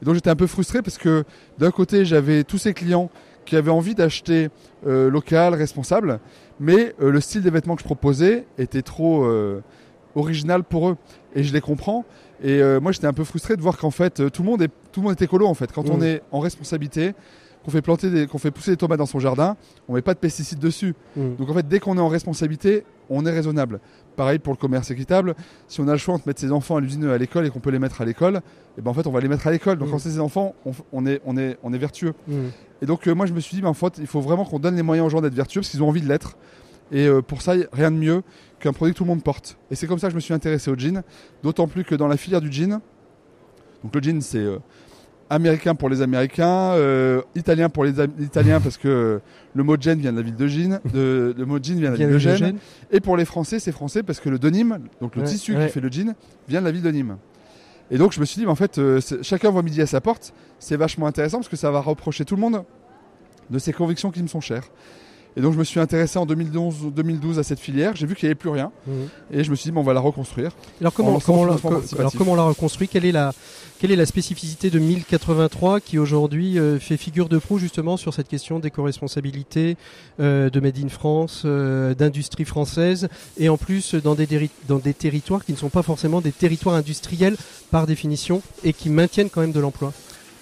[0.00, 1.24] Et donc j'étais un peu frustré parce que
[1.58, 3.10] d'un côté j'avais tous ces clients
[3.44, 4.48] qui avaient envie d'acheter
[4.86, 6.20] euh, local, responsable,
[6.60, 9.62] mais euh, le style des vêtements que je proposais était trop euh,
[10.14, 10.96] original pour eux.
[11.34, 12.04] Et je les comprends.
[12.42, 15.00] Et moi j'étais un peu frustré de voir qu'en fait tout le monde est tout
[15.00, 15.70] le monde est écolo en fait.
[15.72, 15.92] Quand Mm.
[15.92, 17.12] on est en responsabilité,
[17.64, 19.56] qu'on fait planter des, qu'on fait pousser des tomates dans son jardin,
[19.88, 20.94] on met pas de pesticides dessus.
[21.16, 21.36] Mm.
[21.36, 23.80] Donc en fait dès qu'on est en responsabilité, on est raisonnable.
[24.16, 25.34] Pareil pour le commerce équitable.
[25.68, 27.60] Si on a le choix entre mettre ses enfants à l'usine à l'école et qu'on
[27.60, 28.40] peut les mettre à l'école,
[28.78, 29.78] et ben en fait on va les mettre à l'école.
[29.78, 29.92] Donc Mm.
[29.92, 30.54] quand c'est ses enfants,
[30.92, 32.14] on, est on est on est vertueux.
[32.28, 32.34] Mm.
[32.82, 34.58] Et donc euh, moi je me suis dit, ben, en fait, il faut vraiment qu'on
[34.58, 36.36] donne les moyens aux gens d'être vertueux parce qu'ils ont envie de l'être.
[36.92, 38.22] Et euh, pour ça, rien de mieux
[38.58, 39.58] qu'un produit que tout le monde porte.
[39.70, 41.02] Et c'est comme ça que je me suis intéressé au jean,
[41.42, 42.80] d'autant plus que dans la filière du jean,
[43.82, 44.58] donc le jean c'est euh,
[45.30, 49.20] américain pour les Américains, euh, italien pour les Italiens parce que
[49.54, 51.96] le mot jean vient de la ville de Gênes, de- le mot jean vient de
[51.96, 52.58] la ville de Gênes.
[52.90, 55.66] Et pour les Français, c'est français parce que le denim, donc le Ouais, tissu ouais.
[55.66, 56.14] qui fait le jean,
[56.48, 57.16] vient de la ville de Nîmes.
[57.92, 60.00] Et donc je me suis dit, mais en fait, euh, chacun voit midi à sa
[60.00, 60.32] porte.
[60.58, 62.62] C'est vachement intéressant parce que ça va reprocher tout le monde
[63.50, 64.64] de ses convictions qui me sont chères.
[65.36, 67.94] Et donc je me suis intéressé en 2011-2012 à cette filière.
[67.94, 68.72] J'ai vu qu'il n'y avait plus rien.
[68.86, 68.94] Mhm.
[69.32, 70.50] Et je me suis dit, bon, on va la reconstruire.
[70.80, 72.00] Alors En comment, on l'a- financement co- participatif.
[72.00, 72.88] alors comment on l'a reconstruit?
[72.88, 73.32] Quelle est, la,
[73.78, 78.12] quelle est la spécificité de 1083 qui aujourd'hui euh, fait figure de proue justement sur
[78.12, 79.76] cette question d'éco-responsabilité,
[80.18, 83.08] euh, de Made in France, euh, d'industrie française
[83.38, 86.74] et en plus dans des, dans des territoires qui ne sont pas forcément des territoires
[86.74, 87.36] industriels
[87.70, 89.92] par définition et qui maintiennent quand même de l'emploi?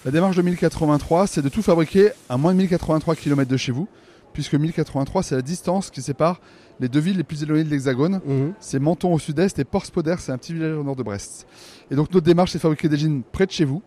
[0.05, 3.71] La démarche de 1083, c'est de tout fabriquer à moins de 1083 km de chez
[3.73, 3.87] vous,
[4.33, 6.39] puisque 1083, c'est la distance qui sépare
[6.79, 8.21] les deux villes les plus éloignées de l'Hexagone.
[8.25, 8.53] Mhm.
[8.59, 11.45] C'est Menton au sud-est et Port-Spoder, c'est un petit village au nord de Brest.
[11.91, 13.81] Et donc notre démarche, c'est de fabriquer des jeans près de chez vous.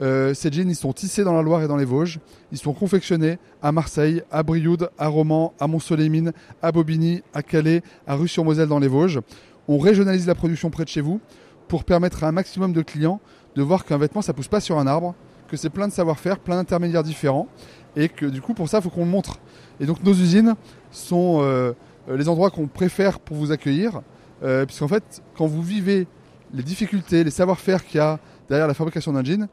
[0.00, 2.20] Euh, ces jeans, ils sont tissés dans la Loire et dans les Vosges.
[2.52, 6.32] Ils sont confectionnés à Marseille, à Brioude, à Romans, à Mont-Soleil-Mines,
[6.62, 9.20] à Bobigny, à Calais, à Rue-sur-Moselle dans les Vosges.
[9.66, 11.20] On régionalise la production près de chez vous
[11.66, 13.20] pour permettre à un maximum de clients
[13.54, 15.14] de voir qu'un vêtement, ça pousse pas sur un arbre,
[15.48, 17.48] que c'est plein de savoir-faire, plein d'intermédiaires différents,
[17.96, 19.40] et que du coup, pour ça, il faut qu'on le montre.
[19.80, 20.54] Et donc, nos usines
[20.90, 21.72] sont euh,
[22.08, 24.00] les endroits qu'on préfère pour vous accueillir,
[24.42, 26.06] euh, puisqu'en fait, quand vous vivez
[26.54, 28.18] les difficultés, les savoir-faire qu'il y a
[28.48, 29.48] derrière la fabrication d'un jean,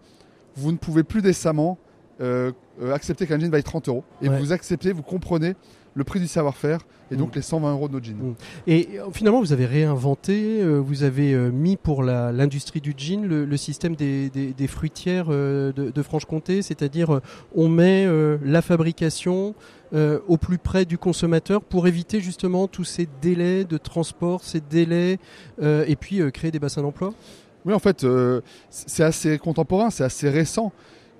[0.55, 1.77] vous ne pouvez plus décemment
[2.21, 2.51] euh,
[2.81, 4.03] euh, accepter qu'un jean vaille 30 euros.
[4.21, 4.39] Et Ouais.
[4.39, 5.55] vous acceptez, vous comprenez
[5.97, 6.79] le prix du savoir-faire
[7.11, 7.35] et donc Mm.
[7.35, 8.15] les 120 euros de nos jeans.
[8.17, 8.33] Mm.
[8.67, 13.25] Et euh, finalement, vous avez réinventé, euh, vous avez euh, mis pour l'industrie du jean
[13.25, 17.21] le, le système des, des- des fruitières euh, de, de Franche-Comté, c'est-à-dire
[17.55, 18.07] on met
[18.43, 19.55] la fabrication
[20.27, 25.19] au plus près du consommateur pour éviter justement tous ces délais de transport, ces délais,
[25.61, 27.13] et puis créer des bassins d'emploi?
[27.63, 28.05] Oui, en fait,
[28.69, 30.73] c'est assez contemporain, c'est assez récent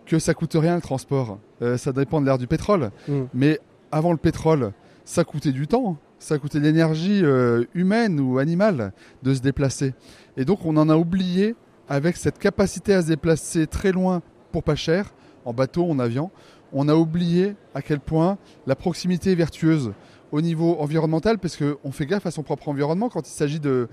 [0.06, 1.40] que ça coûte rien le transport.
[1.78, 2.92] Ça dépend de l'ère du pétrole.
[3.08, 3.22] Mm.
[3.34, 3.60] Mais
[3.96, 4.74] avant le pétrole,
[5.06, 8.92] ça coûtait du temps, ça coûtait de l'énergie euh, humaine ou animale
[9.24, 9.94] de se déplacer.
[10.36, 11.56] Et donc on en a oublié
[11.88, 14.22] avec cette capacité à se déplacer très loin
[14.52, 15.14] pour pas cher,
[15.46, 16.30] en bateau, en avion,
[16.74, 18.38] on a oublié à quel point
[18.68, 19.94] la proximité est vertueuse
[20.34, 23.88] au niveau environnemental, parce qu'on fait gaffe à son propre environnement quand il s'agit de,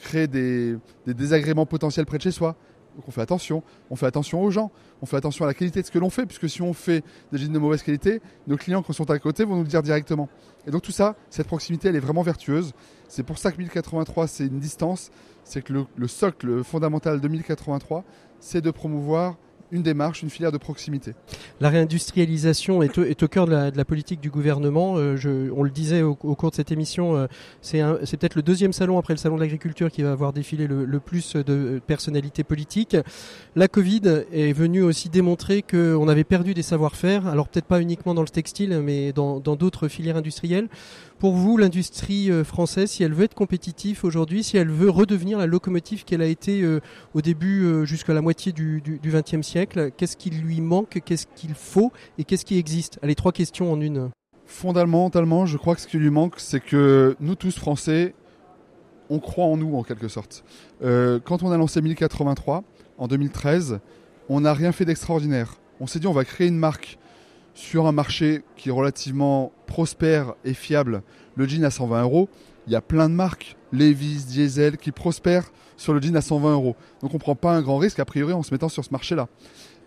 [0.00, 2.56] créer des désagréments potentiels près de chez soi.
[2.96, 4.70] Donc on fait attention, on fait attention aux gens,
[5.00, 7.04] on fait attention à la qualité de ce que l'on fait, puisque si on fait
[7.32, 9.82] des jeans de mauvaise qualité, nos clients qui sont à côté vont nous le dire
[9.82, 10.28] directement.
[10.66, 12.72] Et donc tout ça, cette proximité, elle est vraiment vertueuse.
[13.08, 15.10] C'est pour ça que 1083, c'est une distance,
[15.44, 18.04] c'est que le, le socle fondamental de 1083,
[18.40, 19.36] c'est de promouvoir
[19.72, 21.14] une démarche, une filière de proximité.
[21.60, 24.96] La réindustrialisation est au, est au cœur de la, de la, politique du gouvernement.
[24.96, 27.26] Euh, je, on le disait au, au, cours de cette émission, euh,
[27.62, 27.80] c'est
[28.16, 31.00] peut-être le deuxième salon après le salon de l'agriculture qui va avoir défilé le, le,
[31.00, 32.96] plus de personnalités politiques.
[33.56, 38.14] La Covid est venue aussi démontrer qu'on avait perdu des savoir-faire, alors peut-être pas uniquement
[38.14, 40.68] dans le textile, mais dans d'autres filières industrielles.
[41.20, 45.36] Pour vous, l'industrie euh, française, si elle veut être compétitive aujourd'hui, si elle veut redevenir
[45.36, 46.80] la locomotive qu'elle a été euh,
[47.12, 51.52] au début euh, jusqu'à la moitié du XXe siècle, qu'est-ce qu'il lui manque, qu'est-ce qu'il
[51.52, 52.98] faut et qu'est-ce qui existe?
[53.02, 54.08] Allez, trois questions en une.
[54.46, 58.14] Fondamentalement, je crois que ce qui lui manque, c'est que nous tous Français,
[59.10, 60.42] on croit en nous en quelque sorte.
[60.80, 62.64] Quand on a lancé 1083
[62.96, 63.80] en 2013,
[64.30, 65.56] on n'a rien fait d'extraordinaire.
[65.80, 66.98] On s'est dit on va créer une marque
[67.54, 71.02] sur un marché qui est relativement prospère et fiable,
[71.36, 72.28] le jean à 120 euros,
[72.66, 76.52] il y a plein de marques, Levi's, Diesel, qui prospèrent sur le jean à 120
[76.52, 76.76] euros.
[77.00, 78.90] Donc on ne prend pas un grand risque a priori en se mettant sur ce
[78.90, 79.28] marché-là.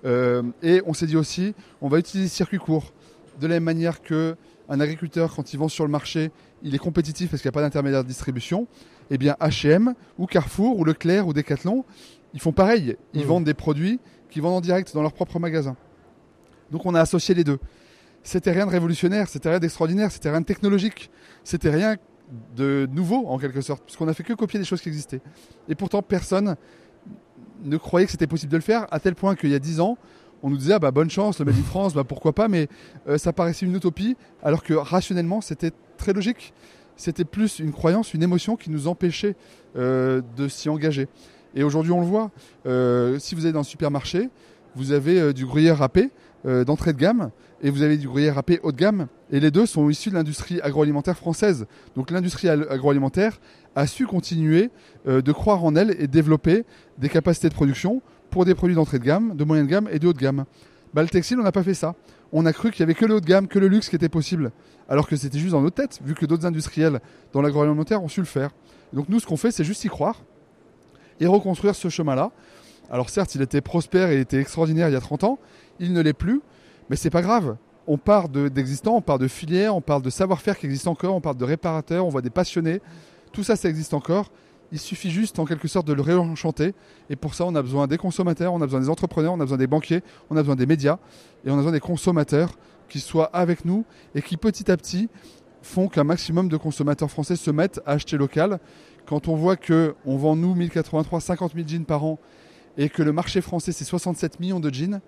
[0.06, 2.94] Euh, et on s'est dit aussi, on va utiliser circuit court.
[3.40, 4.36] De la même manière que
[4.70, 7.58] un agriculteur, quand il vend sur le marché, il est compétitif parce qu'il n'y a
[7.58, 8.68] pas d'intermédiaire de distribution.
[9.10, 11.84] Eh bien, H&M ou Carrefour ou Leclerc ou Decathlon,
[12.34, 12.96] ils font pareil.
[13.14, 13.26] Ils mmh.
[13.26, 14.00] vendent des produits
[14.30, 15.76] qu'ils vendent en direct dans leur propre magasin.
[16.74, 17.60] Donc on a associé les deux.
[18.24, 21.12] C'était rien de révolutionnaire, c'était rien d'extraordinaire, c'était rien de technologique,
[21.44, 21.98] c'était rien
[22.56, 25.22] de nouveau en quelque sorte, puisqu'on a fait que copier des choses qui existaient.
[25.70, 26.56] Et pourtant personne
[27.64, 29.80] ne croyait que c'était possible de le faire, à tel point qu'il y a dix
[29.80, 29.98] ans,
[30.42, 32.68] on nous disait ah bah bonne chance, le Made in France, bah pourquoi pas, mais
[33.08, 36.54] euh, ça paraissait une utopie, alors que rationnellement c'était très logique.
[36.96, 39.36] C'était plus une croyance, une émotion qui nous empêchait
[39.76, 41.08] euh, de s'y engager.
[41.56, 42.32] Et aujourd'hui on le voit,
[42.66, 44.30] euh, si vous allez dans le supermarché,
[44.76, 46.10] vous avez du gruyère râpé,
[46.46, 47.32] euh, d'entrée de gamme
[47.62, 50.16] et vous avez du gruyère râpé haut de gamme et les deux sont issus de
[50.16, 51.66] l'industrie agroalimentaire française.
[51.96, 53.40] Donc l'industrie agroalimentaire
[53.76, 54.70] a su continuer
[55.08, 56.66] euh, de croire en elle et développer
[56.98, 60.08] des capacités de production pour des produits d'entrée de gamme, de moyenne gamme et de
[60.08, 60.46] haut de gamme.
[60.94, 61.96] Bah, le textile, on n'a pas fait ça.
[62.32, 63.96] On a cru qu'il y avait que le haut de gamme, que le luxe qui
[63.96, 64.52] était possible,
[64.90, 67.00] alors que c'était juste dans notre tête, vu que d'autres industriels
[67.32, 68.52] dans l'agroalimentaire ont su le faire.
[68.92, 70.24] donc nous, ce qu'on fait, c'est juste y croire
[71.20, 72.32] et reconstruire ce chemin-là.
[72.90, 75.40] Alors certes, il était prospère et était extraordinaire il y a 30 ans,
[75.80, 76.42] il ne l'est plus,
[76.90, 77.58] mais c'est pas grave.
[77.88, 81.22] On part d'existants, on part de filières, on parle de savoir-faire qui existe encore, on
[81.22, 82.82] parle de réparateurs, on voit des passionnés.
[83.32, 84.32] Tout ça, ça existe encore.
[84.72, 86.74] Il suffit juste en quelque sorte de le réenchanter.
[87.10, 89.44] Et pour ça, on a besoin des consommateurs, on a besoin des entrepreneurs, on a
[89.44, 90.98] besoin des banquiers, on a besoin des médias
[91.46, 92.58] et on a besoin des consommateurs
[92.90, 95.10] qui soient avec nous et qui petit à petit
[95.62, 98.60] font qu'un maximum de consommateurs français se mettent à acheter local.
[99.06, 102.20] Quand on voit que on vend nous 1083, 50 000 jeans par an
[102.78, 105.02] et que le marché français c'est 67 millions de jeans,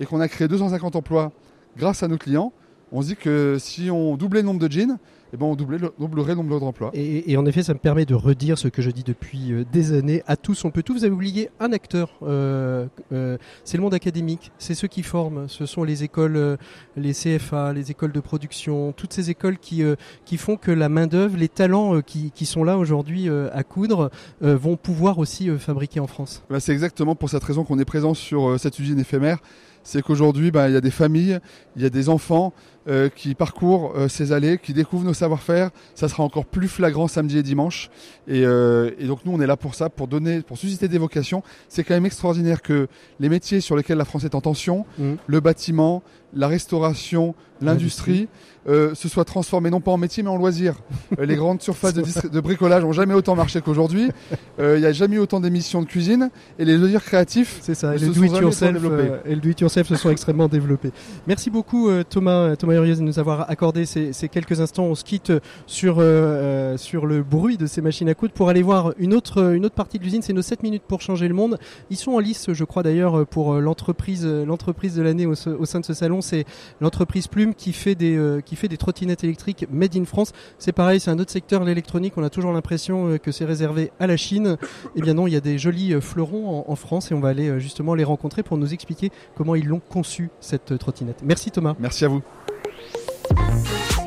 [0.00, 1.30] et qu'on a créé 250 emplois
[1.76, 2.52] grâce à nos clients,
[2.90, 4.98] on se dit que si on doublait le nombre de jeans,
[5.32, 6.90] eh ben on doublerait le nombre d'emplois.
[6.92, 9.64] Et, et, en effet, ça me permet de redire ce que je dis depuis euh,
[9.72, 10.24] des années.
[10.26, 10.92] À tous, on peut tout.
[10.94, 12.18] Vous avez oublié un acteur.
[12.22, 14.50] Euh, euh, c'est le monde académique.
[14.58, 15.48] C'est ceux qui forment.
[15.48, 16.58] Ce sont les écoles,
[16.96, 19.84] les CFA, les écoles de production, toutes ces écoles qui
[20.24, 24.10] qui font que la main d'œuvre, les talents qui, qui sont là aujourd'hui à coudre,
[24.40, 26.42] vont pouvoir aussi fabriquer en France.
[26.50, 29.38] Bah, c'est exactement pour cette raison qu'on est présent sur cette usine éphémère
[29.82, 31.40] c'est qu'aujourd'hui, bah, il y a des familles,
[31.76, 32.52] il y a des enfants
[32.88, 35.68] euh, qui parcourent euh, ces allées, qui découvrent nos savoir-faire.
[35.94, 37.90] Ça sera encore plus flagrant samedi et dimanche.
[38.26, 40.96] Et, euh, et, donc nous, on est là pour ça, pour donner, pour susciter des
[40.96, 41.42] vocations.
[41.68, 45.12] C'est quand même extraordinaire que les métiers sur lesquels la France est en tension, mmh.
[45.26, 46.02] le bâtiment,
[46.32, 48.28] la restauration, l'industrie,
[48.68, 50.74] euh, se soient transformés non pas en métier mais en loisir.
[51.18, 54.10] Euh, les grandes surfaces de, de, bricolage ont jamais autant marché qu'aujourd'hui.
[54.58, 57.58] Euh, il n'y a jamais eu autant d'émissions de cuisine et les loisirs créatifs.
[57.62, 57.96] C'est ça.
[57.96, 58.76] Et le do it yourself
[59.24, 60.92] et le do it yourself se sont extrêmement développés.
[61.26, 64.84] Merci beaucoup Thomas Thomas De nous avoir accordé ces, quelques instants.
[64.84, 65.32] On se quitte
[65.66, 65.96] sur
[66.78, 69.74] sur le bruit de ces machines à coudre pour aller voir une autre une autre
[69.74, 70.22] partie de l'usine.
[70.22, 71.58] C'est nos 7 minutes pour changer le monde.
[71.90, 75.84] Ils sont en lice, je crois d'ailleurs, pour l'entreprise l'entreprise de l'année au, sein de
[75.84, 76.20] ce salon.
[76.20, 76.44] C'est
[76.80, 80.32] l'entreprise Plume qui fait des qui fait des trottinettes électriques made in France.
[80.58, 82.14] C'est pareil, c'est un autre secteur, l'électronique.
[82.16, 84.56] On a toujours l'impression euh, que c'est réservé à la Chine.
[84.96, 87.20] Eh bien non, il y a des jolis euh, fleurons en, en France et on
[87.20, 91.22] va aller euh, justement les rencontrer pour nous expliquer comment ils l'ont conçu cette trottinette.
[91.24, 91.74] Merci Thomas.
[91.78, 92.22] Merci à vous.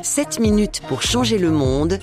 [0.02, 1.98] 7 minutes pour changer le monde.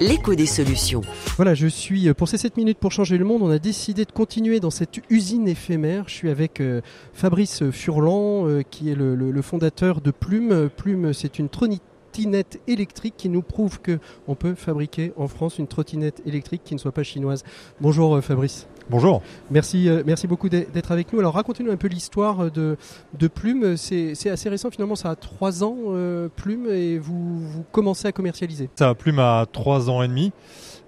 [0.00, 1.00] L'écho des solutions.
[1.36, 3.42] Voilà, je suis pour ces 7 minutes pour changer le monde.
[3.42, 6.04] On a décidé de continuer dans cette usine éphémère.
[6.06, 6.82] Je suis avec euh,
[7.12, 10.68] Fabrice Furlan, euh, qui est le, fondateur de Plume.
[10.76, 15.66] Plume, c'est une trottinette électrique qui nous prouve que on peut fabriquer en France une
[15.66, 17.42] trottinette électrique qui ne soit pas chinoise.
[17.80, 18.66] Bonjour euh, Fabrice.
[18.88, 19.20] Bonjour.
[19.50, 21.18] Merci, euh, merci beaucoup d'être avec nous.
[21.18, 22.76] Alors racontez-nous un peu l'histoire de,
[23.18, 23.76] de Plume.
[23.76, 28.12] C'est assez récent finalement, ça a trois ans euh, Plume et vous, vous commencez à
[28.12, 28.70] commercialiser.
[28.76, 30.32] Ça Plume à 3 ans et demi.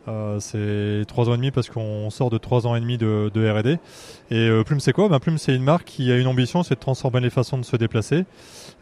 [0.07, 3.31] Euh, c'est 3 ans et demi parce qu'on sort de 3 ans et demi de,
[3.35, 3.79] de R&D.
[4.31, 5.09] Et euh, Plume c'est quoi?
[5.09, 7.65] Ben, Plume c'est une marque qui a une ambition, c'est de transformer les façons de
[7.65, 8.25] se déplacer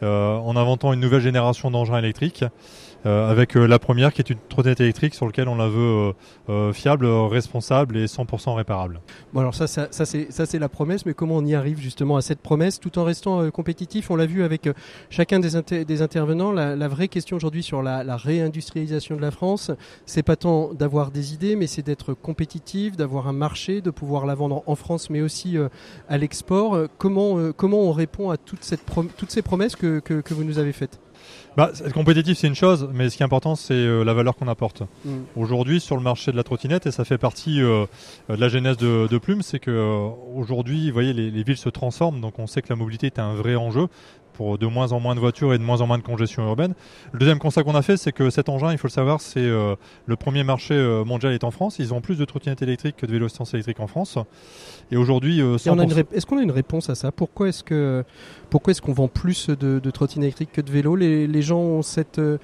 [0.03, 2.43] euh, en inventant une nouvelle génération d'engins électriques.
[3.05, 6.13] euh, avec la première qui est une trottinette électrique sur laquelle on la veut
[6.73, 8.99] fiable, responsable et 100% réparable.
[9.33, 12.21] Bon alors ça, ça, ça c'est la promesse, mais comment on y arrive justement à
[12.21, 14.09] cette promesse tout en restant compétitif?
[14.11, 14.67] On l'a vu avec
[15.09, 16.51] chacun des, inter- des intervenants.
[16.51, 19.71] La, vraie question aujourd'hui sur la, la réindustrialisation de la France,
[20.05, 24.25] c'est pas tant d'avoir des idées, mais c'est d'être compétitif, d'avoir un marché, de pouvoir
[24.25, 25.69] la vendre en France, mais aussi euh,
[26.09, 26.75] à l'export.
[26.75, 28.81] Euh, Comment euh, comment on répond à toute cette
[29.17, 30.99] toutes ces promesses que, que, que vous nous avez faites?
[31.57, 34.35] Bah, être compétitif, c'est une chose, mais ce qui est important, c'est euh, la valeur
[34.35, 34.83] qu'on apporte.
[35.05, 35.11] Mm.
[35.35, 37.85] Aujourd'hui, sur le marché de la trottinette, et ça fait partie euh,
[38.29, 41.57] de la genèse de, de Plume, c'est que euh, aujourd'hui, vous voyez, les, les villes
[41.57, 43.87] se transforment, donc on sait que la mobilité est un vrai enjeu
[44.37, 46.75] pour de moins en moins de voitures et de moins en moins de congestion urbaine.
[47.11, 49.39] Le deuxième constat qu'on a fait, c'est que cet engin, il faut le savoir, c'est
[49.39, 49.75] euh,
[50.05, 51.77] le premier marché euh, mondial est en France.
[51.79, 54.17] Ils ont plus de trottinettes électriques que de vélos assistance électriques en France.
[54.91, 56.95] Et aujourd'hui, euh, Et on a une 100% rép- Est-ce qu'on a une réponse à
[56.95, 57.11] ça?
[57.11, 58.03] Pourquoi est-ce que
[58.51, 60.95] pourquoi est-ce qu'on vend plus de, de trottinettes électriques que de vélos?
[60.95, 62.37] Les, les gens ont cette euh,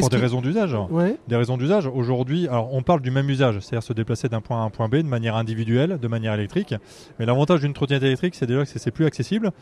[0.00, 0.76] pour des raisons d'usage.
[0.90, 1.16] Ouais.
[1.28, 1.86] Des raisons d'usage.
[1.86, 4.70] Aujourd'hui, alors on parle du même usage, c'est-à-dire se déplacer d'un point A à un
[4.70, 6.74] point B de manière individuelle, de manière électrique.
[7.18, 9.52] Mais l'avantage d'une trottinette électrique, c'est déjà que c'est plus accessible.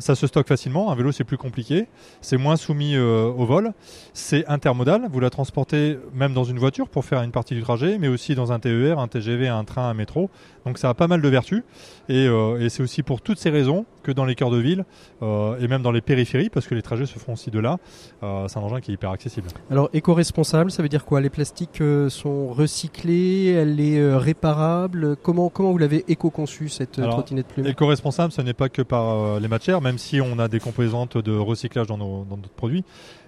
[0.00, 0.90] Ça se stocke facilement.
[0.90, 1.86] Un vélo, c'est plus compliqué.
[2.20, 3.72] C'est moins soumis euh, au vol.
[4.12, 5.08] C'est intermodal.
[5.10, 8.34] Vous la transportez même dans une voiture pour faire une partie du trajet, mais aussi
[8.34, 10.30] dans un TER, un TGV, un train, un métro.
[10.64, 11.62] Donc ça a pas mal de vertus.
[12.08, 14.84] Et, euh, et c'est aussi pour toutes ces raisons que dans les cœurs de ville
[15.22, 17.78] euh, et même dans les périphéries, parce que les trajets se font aussi de là,
[18.22, 19.48] euh, c'est un engin qui est hyper accessible.
[19.68, 21.20] Alors éco-responsable, ça veut dire quoi?
[21.20, 25.16] Les plastiques euh, sont recyclés, elle est réparable?
[25.16, 27.66] Comment comment vous l'avez éco-conçue cette trottinette plume?
[27.66, 31.36] Éco-responsable, ce n'est pas que par les matières, même si on a des composantes de
[31.36, 32.84] recyclage dans, nos, dans notre produit,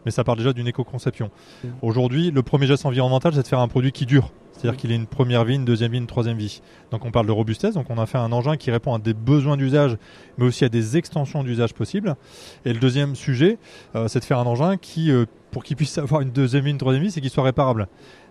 [0.08, 1.30] mais ça part déjà d'une éco-conception.
[1.62, 1.68] Mm.
[1.82, 4.32] Aujourd'hui, le premier geste environnemental, c'est de faire un produit qui dure.
[4.52, 4.76] C'est-à-dire Mm.
[4.76, 6.62] qu'il ait une première vie, une deuxième vie, une troisième vie.
[6.90, 9.12] Donc on parle de robustesse, donc on a fait un engin qui répond à des
[9.12, 9.98] besoins d'usage,
[10.38, 12.16] mais aussi à des extensions d'usage possibles.
[12.64, 13.58] Et le deuxième sujet,
[13.96, 16.70] euh, c'est de faire un engin qui, euh, pour qu'il puisse avoir une deuxième vie,
[16.70, 17.86] une troisième vie, c'est qu'il soit réparable.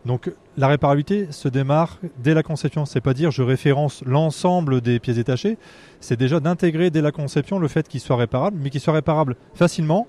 [0.07, 2.86] Donc la réparabilité se démarre dès la conception.
[2.88, 5.59] C'est pas dire je référence l'ensemble des pièces détachées,
[5.99, 9.36] c'est déjà d'intégrer dès la conception le fait qu'il soit réparable, mais qu'il soit réparable
[9.53, 10.07] facilement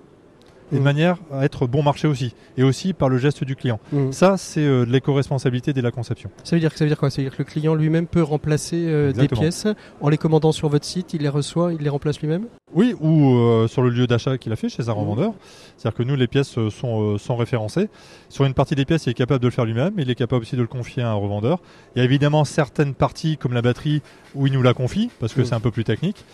[0.71, 0.85] et de Mhm.
[0.85, 3.81] manière à être bon marché aussi, et aussi par le geste du client.
[3.93, 4.13] Mhm.
[4.13, 6.31] Ça, c'est euh, de l'éco-responsabilité dès la conception.
[6.45, 7.11] Ça veut dire que ça veut dire quoi?
[7.11, 9.67] Ça veut dire que le client lui-même peut remplacer euh, des pièces
[10.01, 12.47] en les commandant sur votre site, il les reçoit, il les remplace lui-même?
[12.75, 14.99] Oui, ou euh, sur le lieu d'achat qu'il a fait chez un Mhm.
[15.01, 15.33] revendeur.
[15.77, 17.89] C'est-à-dire que nous, les pièces sont, sont référencées.
[18.29, 20.15] Sur une partie des pièces, il est capable de le faire lui-même, mais il est
[20.15, 21.61] capable aussi de le confier à un revendeur.
[21.95, 24.03] Il y a évidemment certaines parties, comme la batterie,
[24.35, 26.25] où il nous la confie, parce que c'est un peu plus technique,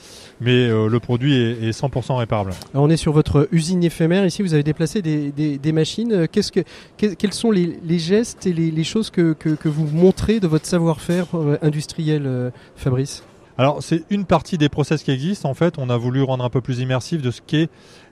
[0.41, 2.51] mais le produit est, est 100% réparable.
[2.72, 4.24] Alors, on est sur votre usine éphémère.
[4.27, 6.12] Ici, vous avez déplacé des, machines.
[6.12, 6.27] Euh,
[6.97, 12.25] quels sont les, gestes et les, choses que vous montrez de votre savoir-faire euh, industriel,
[12.27, 13.22] euh, Fabrice?
[13.57, 15.48] Alors, c'est une partie des process qui existent.
[15.48, 17.68] En fait, on a voulu rendre un peu plus immersif de ce qu'est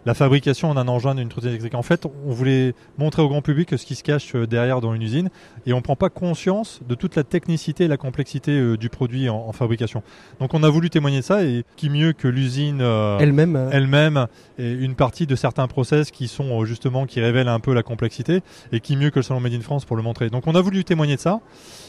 [0.06, 1.74] la fabrication d'un engin d'une trottinette électrique.
[1.74, 4.94] En fait, on voulait montrer au grand public ce qui se cache euh, derrière dans
[4.94, 5.30] une usine
[5.64, 9.28] et on prend pas conscience de toute la technicité et la complexité euh, du produit
[9.28, 10.02] en, en fabrication.
[10.40, 13.70] Donc, on a voulu témoigner de ça et qui mieux que l'usine euh, Elle-même euh,
[13.72, 14.26] elle-même
[14.58, 18.42] et une partie de certains process qui sont justement qui révèlent un peu la complexité
[18.72, 20.30] et qui mieux que le salon Made in France pour le montrer.
[20.30, 21.40] Donc on a voulu témoigner de ça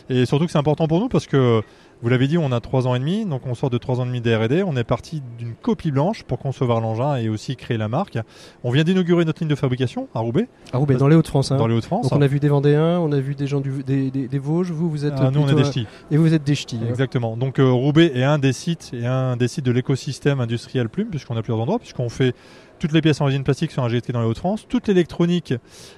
[0.09, 1.61] et surtout que c'est important pour nous parce que
[2.03, 4.03] vous l'avez dit, on a trois ans et demi, donc on sort de trois ans
[4.03, 4.61] et demi d'R&D.
[4.67, 8.17] On est parti d'une copie blanche pour concevoir l'engin et aussi créer la marque.
[8.63, 11.51] On vient d'inaugurer notre ligne de fabrication à Roubaix, à Roubaix, dans les Hauts-de-France.
[11.51, 11.57] hein.
[11.57, 12.09] dans les Hauts-de-France.
[12.09, 14.37] Donc on a vu des Vendéens, on a vu des gens du, des, des, des
[14.37, 14.71] Vosges.
[14.71, 15.87] Vous, vous êtes Ah, nous, on est des ch'tis.
[16.11, 16.77] et vous êtes des ch'tis.
[16.83, 16.87] hein.
[16.89, 17.37] Exactement.
[17.37, 21.07] Donc euh, Roubaix est un des sites et un des sites de l'écosystème industriel Plume,
[21.09, 22.35] puisqu'on a plusieurs endroits, puisqu'on fait
[22.83, 24.67] toutes les pièces en résine plastique sont injectées dans les Hauts-de-France.
[24.67, 25.53] Toute l'électronique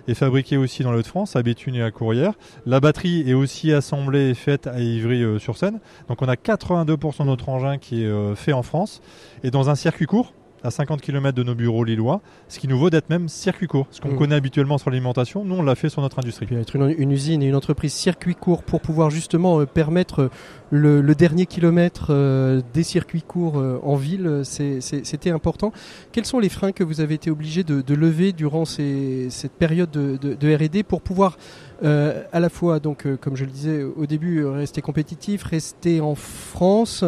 [0.08, 2.34] est fabriquée aussi dans les Hauts-de-France, à Béthune et à Courrières.
[2.68, 5.80] La batterie est aussi assemblée et faite à Ivry-sur-Seine.
[6.10, 9.02] Donc on a 82% de notre engin qui est euh, fait en France
[9.44, 10.32] et dans un circuit court
[10.66, 13.88] à 50 km de nos bureaux lillois, ce qui nous vaut d'être même circuit court.
[13.92, 14.18] Ce qu'on Mm.
[14.18, 16.46] connaît habituellement sur l'alimentation, nous on l'a fait sur notre industrie.
[16.48, 20.24] Puis être une, une usine et une entreprise circuit court pour pouvoir justement euh, permettre
[20.24, 20.30] euh,
[20.72, 25.72] le, le dernier kilomètre euh, des circuits courts euh, en ville, c'était important.
[26.12, 29.54] Quels sont les freins que vous avez été obligé de, de lever durant ces- cette
[29.54, 31.38] période de, de- de R&D pour pouvoir
[31.84, 35.44] euh, à la fois, donc, euh, comme je le disais au début, euh, rester compétitif,
[35.44, 37.04] rester en France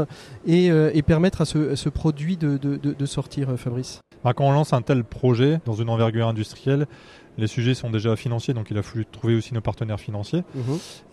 [0.45, 4.01] et, euh, et permettre à ce, à ce produit de, de- de- de sortir, Fabrice
[4.24, 6.86] Bah, quand on lance un tel projet dans une envergure industrielle,
[7.39, 10.43] les sujets sont déjà financiers, donc il a fallu trouver aussi nos partenaires financiers.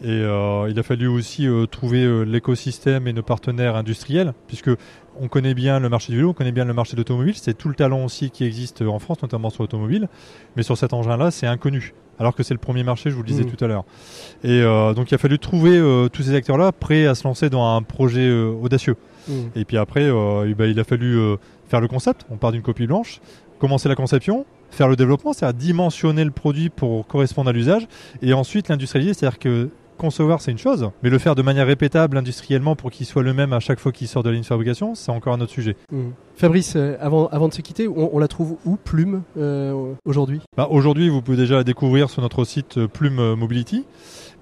[0.01, 4.71] Et euh, il a fallu aussi euh, trouver euh, l'écosystème et nos partenaires industriels, puisque
[5.21, 7.35] on connaît bien le marché du vélo, on connaît bien le marché de l'automobile.
[7.37, 10.09] C'est tout le talent aussi qui existe en France, notamment sur l'automobile.
[10.57, 11.93] Mais sur cet engin-là, c'est inconnu.
[12.19, 13.51] Alors que c'est le premier marché, je vous le disais Mhm.
[13.51, 13.85] tout à l'heure.
[14.43, 17.51] Et euh, donc il a fallu trouver euh, tous ces acteurs-là prêts à se lancer
[17.51, 18.97] dans un projet euh, audacieux.
[19.29, 19.51] Mhm.
[19.57, 21.19] Et puis après, eh ben, il a fallu
[21.69, 22.27] faire le concept.
[22.31, 23.21] On part d'une copie blanche,
[23.59, 27.87] commencer la conception, faire le développement, c'est-à-dire dimensionner le produit pour correspondre à l'usage,
[28.23, 32.17] et ensuite l'industrialiser, c'est-à-dire que concevoir c'est une chose, mais le faire de manière répétable
[32.17, 34.47] industriellement pour qu'il soit le même à chaque fois qu'il sort de la ligne de
[34.47, 35.77] fabrication, c'est encore un autre sujet.
[35.93, 36.13] Mhm.
[36.37, 40.41] Fabrice, euh, avant, avant de se quitter, on, on la trouve où Plume euh, aujourd'hui?
[40.57, 43.85] Bah, Aujourd'hui, vous pouvez déjà la découvrir sur notre site euh, Plume Mobility,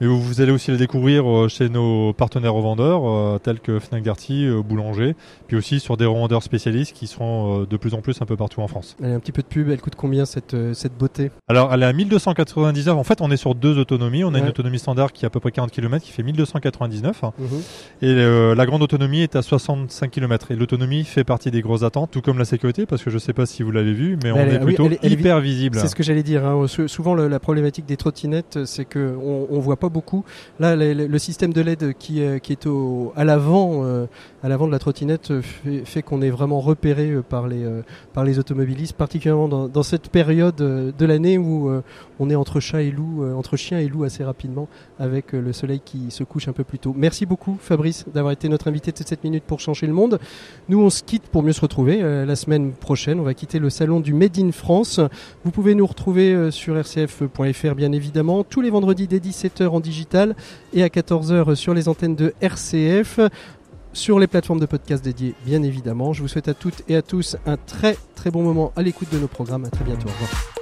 [0.02, 3.78] mais vous, vous allez aussi la découvrir euh, chez nos partenaires revendeurs euh, tels que
[3.78, 5.14] Fnac Darty, euh, Boulanger,
[5.46, 8.60] puis aussi sur des revendeurs spécialistes qui seront de plus en plus un peu partout
[8.60, 8.96] en France.
[9.02, 11.30] Allez, un petit peu de pub, elle coûte combien cette, cette beauté?
[11.48, 12.96] Alors, elle est à 1299.
[12.98, 14.24] En fait, on est sur deux autonomies.
[14.24, 14.40] On a Ouais.
[14.40, 17.22] une autonomie standard qui est à peu près 40 km, qui fait 1299.
[17.38, 17.46] Mhm.
[18.02, 20.50] Et euh, la grande autonomie est à 65 km.
[20.50, 23.20] Et l'autonomie fait partie des grosses attentes, tout comme la sécurité, parce que je ne
[23.20, 25.40] sais pas si vous l'avez vu, mais on Elle est- oui, plutôt elle elle hyper
[25.40, 25.78] visible.
[25.78, 26.44] C'est ce que j'allais dire.
[26.44, 26.66] hein.
[26.66, 30.24] Sou- Souvent, le- la problématique des trottinettes, c'est que on, on voit pas beaucoup.
[30.58, 32.66] Là, le, système de LED qui, euh, qui est
[33.16, 34.06] à l'avant, euh,
[34.42, 37.64] à l'avant de la trottinette, euh, fait, fait qu'on est vraiment repéré euh, par les
[37.64, 37.82] euh,
[38.12, 41.70] par les automobilistes, particulièrement dans, dans cette période de l'année où
[42.18, 44.68] on est entre chat et loup, entre chien et loup assez rapidement,
[44.98, 46.94] avec le soleil qui se couche un peu plus tôt.
[46.96, 50.18] Merci beaucoup, Fabrice, d'avoir été notre invité de ces 7 minutes pour changer le monde.
[50.68, 53.18] Nous, on se quitte pour mieux se retrouver la semaine prochaine.
[53.20, 55.00] On va quitter le salon du Made in France.
[55.44, 60.36] Vous pouvez nous retrouver sur rcf.fr, bien évidemment, tous les vendredis dès 17h en digital
[60.72, 63.20] et à 14h sur les antennes de RCF.
[63.92, 66.12] Sur les plateformes de podcast dédiées, bien évidemment.
[66.12, 69.08] Je vous souhaite à toutes et à tous un très très bon moment à l'écoute
[69.12, 69.64] de nos programmes.
[69.64, 70.08] À très bientôt.
[70.08, 70.61] Au revoir.